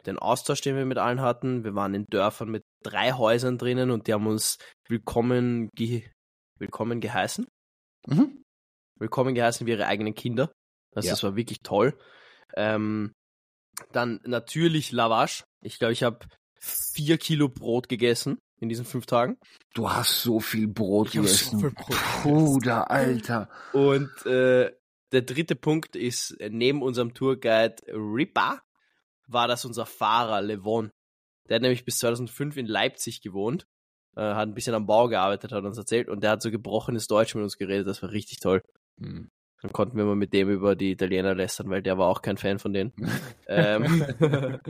den 0.05 0.19
Austausch, 0.19 0.61
den 0.61 0.75
wir 0.75 0.85
mit 0.85 0.99
allen 0.99 1.21
hatten. 1.21 1.63
Wir 1.63 1.73
waren 1.73 1.95
in 1.95 2.05
Dörfern 2.05 2.49
mit 2.49 2.61
drei 2.83 3.13
Häusern 3.13 3.57
drinnen 3.57 3.89
und 3.89 4.07
die 4.07 4.13
haben 4.13 4.27
uns 4.27 4.57
willkommen, 4.87 5.69
ge 5.75 6.07
willkommen 6.59 7.01
geheißen. 7.01 7.47
Mhm. 8.07 8.43
Willkommen 8.99 9.33
geheißen 9.35 9.65
wie 9.65 9.71
ihre 9.71 9.87
eigenen 9.87 10.13
Kinder. 10.13 10.51
Also 10.97 11.07
Ja. 11.07 11.13
das 11.13 11.23
war 11.23 11.35
wirklich 11.35 11.61
toll. 11.61 11.97
Ähm, 12.55 13.13
dann 13.91 14.19
natürlich 14.25 14.91
Lavash. 14.91 15.43
Ich 15.61 15.77
glaube, 15.79 15.93
ich 15.93 16.03
habe 16.03 16.19
vier 16.59 17.17
Kilo 17.17 17.47
Brot 17.49 17.87
gegessen 17.87 18.39
in 18.59 18.69
diesen 18.69 18.85
fünf 18.85 19.05
Tagen. 19.05 19.37
Du 19.75 19.89
hast 19.89 20.23
so 20.23 20.39
viel 20.39 20.67
Brot 20.67 21.09
Ich 21.09 21.17
hab 21.19 21.27
so 21.27 21.57
gegessen. 21.57 21.59
viel 21.59 21.71
Brot 21.71 22.23
Bruder, 22.23 22.89
Alter. 22.89 23.49
Und 23.73 24.09
äh, 24.25 24.71
der 25.11 25.21
dritte 25.21 25.55
Punkt 25.55 25.95
ist, 25.95 26.31
äh, 26.39 26.49
neben 26.49 26.81
unserem 26.81 27.13
Tourguide 27.13 27.75
Rippa 27.87 28.61
war 29.27 29.47
das 29.47 29.63
unser 29.65 29.85
Fahrer 29.85 30.41
Levon. 30.41 30.91
Der 31.47 31.55
hat 31.55 31.61
nämlich 31.61 31.85
bis 31.85 31.99
2005 31.99 32.57
in 32.57 32.65
Leipzig 32.65 33.21
gewohnt, 33.21 33.67
äh, 34.15 34.21
hat 34.21 34.47
ein 34.49 34.53
bisschen 34.55 34.73
am 34.73 34.87
Bau 34.87 35.07
gearbeitet, 35.07 35.51
hat 35.51 35.63
uns 35.63 35.77
erzählt 35.77 36.09
und 36.09 36.21
der 36.23 36.31
hat 36.31 36.41
so 36.41 36.49
gebrochenes 36.49 37.07
Deutsch 37.07 37.35
mit 37.35 37.43
uns 37.43 37.57
geredet, 37.57 37.87
das 37.87 38.01
war 38.01 38.11
richtig 38.11 38.39
toll. 38.39 38.61
Hm. 38.99 39.29
Dann 39.61 39.73
konnten 39.73 39.97
wir 39.97 40.05
mal 40.05 40.15
mit 40.15 40.33
dem 40.33 40.49
über 40.49 40.75
die 40.75 40.91
Italiener 40.91 41.33
lästern, 41.33 41.69
weil 41.69 41.81
der 41.81 41.97
war 41.97 42.07
auch 42.09 42.21
kein 42.21 42.37
Fan 42.37 42.59
von 42.59 42.73
denen. 42.73 42.93
ähm, 43.47 44.05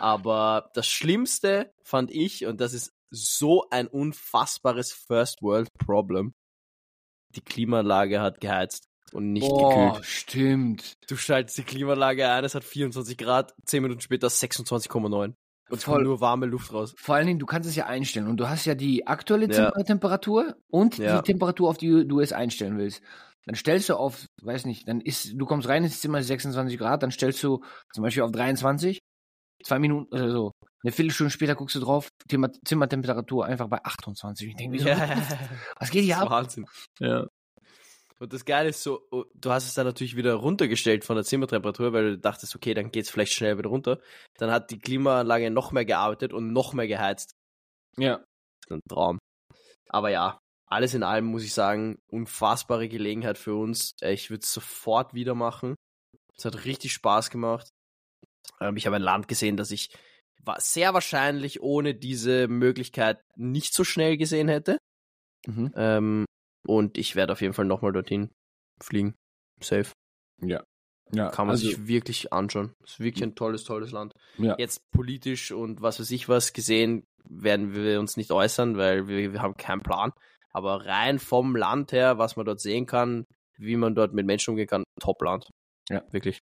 aber 0.00 0.70
das 0.74 0.86
Schlimmste 0.86 1.72
fand 1.82 2.10
ich, 2.10 2.46
und 2.46 2.60
das 2.60 2.72
ist 2.74 2.92
so 3.10 3.66
ein 3.70 3.86
unfassbares 3.86 4.92
First 4.92 5.42
World 5.42 5.68
Problem, 5.78 6.34
die 7.34 7.40
Klimaanlage 7.40 8.20
hat 8.20 8.40
geheizt 8.40 8.88
und 9.12 9.32
nicht 9.32 9.48
Boah, 9.48 9.88
gekühlt. 9.92 10.06
stimmt. 10.06 10.94
Du 11.08 11.16
schaltest 11.16 11.58
die 11.58 11.62
Klimaanlage 11.64 12.28
ein, 12.28 12.44
es 12.44 12.54
hat 12.54 12.64
24 12.64 13.18
Grad, 13.18 13.54
10 13.66 13.82
Minuten 13.82 14.00
später 14.00 14.28
26,9. 14.28 15.34
Und 15.68 15.76
es 15.76 15.84
Voll. 15.84 15.94
kommt 15.96 16.06
nur 16.06 16.20
warme 16.20 16.46
Luft 16.46 16.72
raus. 16.72 16.94
Vor 16.96 17.14
allen 17.14 17.28
Dingen, 17.28 17.38
du 17.38 17.46
kannst 17.46 17.68
es 17.68 17.76
ja 17.76 17.86
einstellen 17.86 18.26
und 18.26 18.38
du 18.38 18.48
hast 18.48 18.64
ja 18.64 18.74
die 18.74 19.06
aktuelle 19.06 19.46
Ja. 19.52 19.70
Tem- 19.70 19.84
Temperatur 19.84 20.56
und 20.68 20.98
Ja. 20.98 21.20
die 21.20 21.30
Temperatur, 21.32 21.68
auf 21.68 21.78
die 21.78 22.06
du 22.08 22.18
es 22.20 22.32
einstellen 22.32 22.76
willst. 22.76 23.02
Dann 23.46 23.54
stellst 23.54 23.88
du 23.88 23.96
auf, 23.96 24.26
weiß 24.42 24.66
nicht, 24.66 24.86
dann 24.88 25.00
ist, 25.00 25.32
du 25.34 25.46
kommst 25.46 25.68
rein 25.68 25.84
ins 25.84 26.00
Zimmer 26.00 26.22
26 26.22 26.78
Grad, 26.78 27.02
dann 27.02 27.10
stellst 27.10 27.42
du 27.42 27.64
zum 27.92 28.02
Beispiel 28.02 28.22
auf 28.22 28.32
23, 28.32 28.98
zwei 29.64 29.78
Minuten, 29.78 30.14
oder 30.14 30.30
so, 30.30 30.52
eine 30.82 30.92
Viertelstunde 30.92 31.30
später 31.30 31.54
guckst 31.54 31.76
du 31.76 31.80
drauf, 31.80 32.08
Thema, 32.28 32.50
Zimmertemperatur 32.64 33.44
einfach 33.44 33.68
bei 33.68 33.82
28. 33.84 34.48
Ich 34.48 34.56
denke, 34.56 34.78
wieso? 34.78 34.86
Was 35.78 35.90
geht 35.90 36.04
hier 36.04 36.14
Das 36.14 36.24
ist 36.24 36.26
ab? 36.26 36.30
Wahnsinn. 36.30 36.66
Ja. 36.98 37.26
Und 38.18 38.34
das 38.34 38.44
Geile 38.44 38.68
ist 38.68 38.82
so, 38.82 39.00
oh, 39.10 39.24
du 39.34 39.50
hast 39.50 39.66
es 39.66 39.74
dann 39.74 39.86
natürlich 39.86 40.14
wieder 40.14 40.34
runtergestellt 40.34 41.04
von 41.04 41.16
der 41.16 41.24
Zimmertemperatur, 41.24 41.94
weil 41.94 42.10
du 42.10 42.18
dachtest, 42.18 42.54
okay, 42.54 42.74
dann 42.74 42.90
geht's 42.90 43.08
vielleicht 43.08 43.32
schnell 43.32 43.56
wieder 43.56 43.70
runter. 43.70 43.98
Dann 44.36 44.50
hat 44.50 44.70
die 44.70 44.78
Klimaanlage 44.78 45.50
noch 45.50 45.72
mehr 45.72 45.86
gearbeitet 45.86 46.34
und 46.34 46.52
noch 46.52 46.74
mehr 46.74 46.86
geheizt. 46.86 47.32
Ja. 47.96 48.18
Das 48.18 48.26
ist 48.66 48.70
ein 48.72 48.80
Traum. 48.88 49.18
Aber 49.88 50.10
ja, 50.10 50.38
alles 50.70 50.94
in 50.94 51.02
allem 51.02 51.24
muss 51.26 51.44
ich 51.44 51.52
sagen, 51.52 51.98
unfassbare 52.08 52.88
Gelegenheit 52.88 53.38
für 53.38 53.54
uns. 53.54 53.94
Äh, 54.00 54.12
Ich 54.12 54.30
würde 54.30 54.42
es 54.42 54.52
sofort 54.52 55.14
wieder 55.14 55.34
machen. 55.34 55.74
Es 56.36 56.44
hat 56.44 56.64
richtig 56.64 56.92
Spaß 56.92 57.30
gemacht. 57.30 57.68
Ähm, 58.60 58.76
Ich 58.76 58.86
habe 58.86 58.96
ein 58.96 59.02
Land 59.02 59.28
gesehen, 59.28 59.56
das 59.56 59.70
ich 59.70 59.90
sehr 60.58 60.94
wahrscheinlich 60.94 61.60
ohne 61.60 61.94
diese 61.94 62.48
Möglichkeit 62.48 63.20
nicht 63.36 63.74
so 63.74 63.84
schnell 63.84 64.16
gesehen 64.16 64.48
hätte. 64.48 64.78
Mhm. 65.46 65.72
Ähm, 65.76 66.24
und 66.66 66.98
ich 66.98 67.14
werde 67.16 67.32
auf 67.32 67.40
jeden 67.40 67.54
Fall 67.54 67.66
nochmal 67.66 67.92
dorthin 67.92 68.30
fliegen. 68.82 69.14
Safe. 69.62 69.92
Ja. 70.42 70.62
Ja, 71.12 71.28
Kann 71.30 71.46
man 71.48 71.54
also, 71.54 71.66
sich 71.66 71.88
wirklich 71.88 72.32
anschauen. 72.32 72.72
ist 72.84 73.00
wirklich 73.00 73.24
ein 73.24 73.34
tolles, 73.34 73.64
tolles 73.64 73.90
Land. 73.90 74.12
ja. 74.38 74.54
Jetzt 74.58 74.80
politisch 74.92 75.50
und 75.50 75.82
was 75.82 75.98
weiß 75.98 76.10
ich 76.12 76.28
was 76.28 76.52
gesehen, 76.52 77.04
werden 77.28 77.74
wir 77.74 77.98
uns 77.98 78.16
nicht 78.16 78.30
äußern, 78.30 78.76
weil 78.76 79.08
wir, 79.08 79.32
wir 79.32 79.42
haben 79.42 79.56
keinen 79.56 79.82
Plan. 79.82 80.12
Aber 80.52 80.86
rein 80.86 81.18
vom 81.18 81.56
Land 81.56 81.92
her, 81.92 82.18
was 82.18 82.36
man 82.36 82.46
dort 82.46 82.60
sehen 82.60 82.86
kann, 82.86 83.24
wie 83.58 83.76
man 83.76 83.94
dort 83.94 84.12
mit 84.12 84.26
Menschen 84.26 84.50
umgehen 84.50 84.66
kann, 84.66 84.84
Top-Land. 85.00 85.48
Ja. 85.88 86.02
Wirklich. 86.10 86.38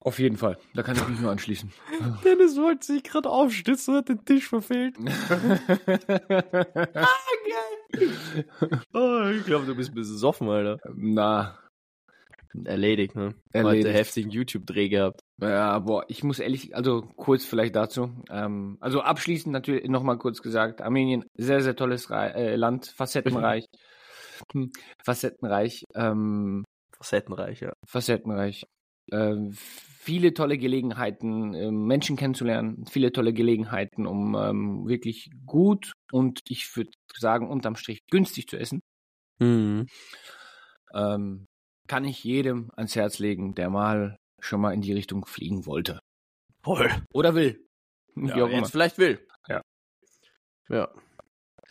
Auf 0.00 0.18
jeden 0.18 0.36
Fall. 0.36 0.56
Da 0.74 0.82
kann 0.82 0.96
ich 0.96 1.08
mich 1.08 1.20
nur 1.20 1.30
anschließen. 1.30 1.72
Dennis 2.24 2.56
wollte 2.56 2.86
sich 2.86 3.02
gerade 3.02 3.28
aufstützen 3.28 3.94
und 3.94 3.98
hat 3.98 4.08
den 4.08 4.24
Tisch 4.24 4.48
verfehlt. 4.48 4.96
Oh, 8.92 9.22
ich 9.30 9.44
glaube, 9.46 9.64
du 9.64 9.74
bist 9.74 9.94
besoffen, 9.94 10.50
Alter. 10.50 10.78
Na, 10.94 11.56
Erledigt, 12.64 13.14
ne? 13.14 13.34
Erledigt. 13.52 13.86
Heute 13.86 13.92
heftigen 13.96 14.30
YouTube-Dreh 14.30 14.88
gehabt. 14.88 15.20
Ja, 15.38 15.78
boah, 15.80 16.04
ich 16.08 16.24
muss 16.24 16.38
ehrlich, 16.38 16.74
also 16.74 17.02
kurz 17.02 17.44
vielleicht 17.44 17.76
dazu. 17.76 18.10
Ähm, 18.30 18.78
also 18.80 19.02
abschließend 19.02 19.52
natürlich 19.52 19.86
nochmal 19.88 20.16
kurz 20.16 20.40
gesagt, 20.40 20.80
Armenien, 20.80 21.24
sehr, 21.34 21.60
sehr 21.60 21.76
tolles 21.76 22.10
Rei 22.10 22.28
äh, 22.28 22.56
Land, 22.56 22.86
facettenreich. 22.86 23.66
Facettenreich, 25.02 25.84
ähm, 25.94 26.64
Facettenreich, 26.98 27.60
ja. 27.60 27.72
facettenreich. 27.86 28.64
Ähm, 29.12 29.52
viele 29.52 30.34
tolle 30.34 30.58
Gelegenheiten, 30.58 31.54
ähm, 31.54 31.86
Menschen 31.86 32.16
kennenzulernen, 32.16 32.84
viele 32.86 33.12
tolle 33.12 33.32
Gelegenheiten, 33.32 34.06
um 34.06 34.34
ähm, 34.34 34.86
wirklich 34.86 35.30
gut 35.46 35.92
und 36.12 36.40
ich 36.48 36.76
würde 36.76 36.90
sagen, 37.16 37.48
unterm 37.48 37.76
Strich 37.76 38.00
günstig 38.10 38.48
zu 38.48 38.58
essen. 38.58 38.80
Mhm. 39.38 39.86
Ähm, 40.94 41.46
kann 41.86 42.04
ich 42.04 42.24
jedem 42.24 42.70
ans 42.76 42.96
Herz 42.96 43.18
legen, 43.18 43.54
der 43.54 43.70
mal 43.70 44.18
schon 44.40 44.60
mal 44.60 44.72
in 44.72 44.80
die 44.80 44.92
Richtung 44.92 45.24
fliegen 45.26 45.66
wollte. 45.66 46.00
Voll. 46.62 46.90
Oder 47.12 47.34
will. 47.34 47.64
Ja, 48.16 48.48
jetzt 48.48 48.70
vielleicht 48.70 48.98
will. 48.98 49.26
Ja. 49.48 49.60
Ja. 50.68 50.88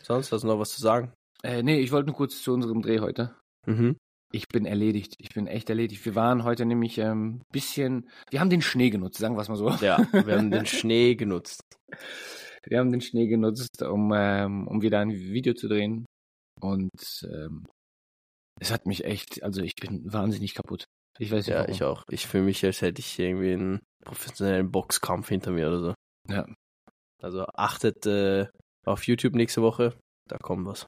Sonst 0.02 0.32
hast 0.32 0.44
du 0.44 0.48
noch 0.48 0.60
was 0.60 0.74
zu 0.74 0.82
sagen? 0.82 1.14
Äh, 1.44 1.64
nee, 1.64 1.80
ich 1.80 1.92
wollte 1.92 2.08
nur 2.08 2.16
kurz 2.16 2.42
zu 2.42 2.54
unserem 2.54 2.82
Dreh 2.82 3.00
heute. 3.00 3.36
Mhm. 3.66 3.98
Ich 4.32 4.48
bin 4.48 4.66
erledigt. 4.66 5.16
Ich 5.18 5.30
bin 5.30 5.48
echt 5.48 5.70
erledigt. 5.70 6.06
Wir 6.06 6.16
waren 6.16 6.44
heute 6.44 6.66
nämlich 6.66 7.00
ein 7.02 7.12
ähm, 7.12 7.42
bisschen. 7.52 8.10
Wir 8.30 8.40
haben 8.40 8.50
den 8.50 8.62
Schnee 8.62 8.90
genutzt, 8.90 9.18
sagen 9.20 9.36
wir 9.36 9.42
es 9.42 9.50
mal 9.50 9.56
so. 9.56 9.70
Ja, 9.70 10.08
wir 10.12 10.38
haben 10.38 10.52
den 10.52 10.66
Schnee 10.66 11.16
genutzt. 11.16 11.62
Wir 12.64 12.80
haben 12.80 12.92
den 12.92 13.02
Schnee 13.02 13.28
genutzt, 13.28 13.82
um, 13.82 14.12
ähm, 14.14 14.68
um 14.68 14.82
wieder 14.82 15.00
ein 15.00 15.12
Video 15.12 15.54
zu 15.54 15.68
drehen. 15.68 16.06
Und 16.60 17.28
ähm, 17.32 17.66
es 18.60 18.72
hat 18.72 18.86
mich 18.86 19.06
echt, 19.06 19.44
also 19.44 19.62
ich 19.62 19.76
bin 19.76 20.02
wahnsinnig 20.12 20.54
kaputt. 20.54 20.86
Ich 21.18 21.32
weiß 21.32 21.46
nicht. 21.48 21.54
Ja, 21.54 21.60
warum. 21.62 21.72
ich 21.72 21.84
auch. 21.84 22.04
Ich 22.10 22.28
fühle 22.28 22.44
mich, 22.44 22.64
als 22.66 22.82
hätte 22.82 23.00
ich 23.00 23.18
irgendwie 23.20 23.54
einen 23.54 23.80
professionellen 24.04 24.72
Boxkampf 24.72 25.30
hinter 25.30 25.52
mir 25.52 25.68
oder 25.68 25.80
so. 25.80 25.94
Ja. 26.28 26.46
Also 27.22 27.46
achtet 27.54 28.06
äh, 28.06 28.48
auf 28.86 29.08
YouTube 29.08 29.34
nächste 29.36 29.62
Woche. 29.62 29.98
Da 30.28 30.38
kommt 30.38 30.66
was. 30.66 30.86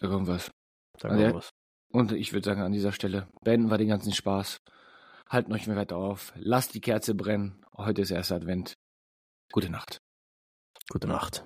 Da 0.00 0.08
kommt 0.08 0.26
was. 0.28 0.50
Da 0.98 1.08
Ah, 1.08 1.10
kommt 1.12 1.20
ja? 1.22 1.34
was. 1.34 1.50
Und 1.92 2.12
ich 2.12 2.32
würde 2.32 2.44
sagen, 2.46 2.62
an 2.62 2.72
dieser 2.72 2.92
Stelle 2.92 3.28
beenden 3.42 3.70
wir 3.70 3.78
den 3.78 3.88
ganzen 3.88 4.12
Spaß. 4.12 4.58
Halten 5.28 5.52
euch 5.52 5.66
mehr 5.66 5.76
weiter 5.76 5.96
auf. 5.96 6.32
Lasst 6.36 6.74
die 6.74 6.80
Kerze 6.80 7.14
brennen. 7.14 7.62
Heute 7.76 8.02
ist 8.02 8.10
erster 8.10 8.36
Advent. 8.36 8.74
Gute 9.52 9.70
Nacht. 9.70 9.98
Gute 10.88 11.06
Nacht. 11.08 11.44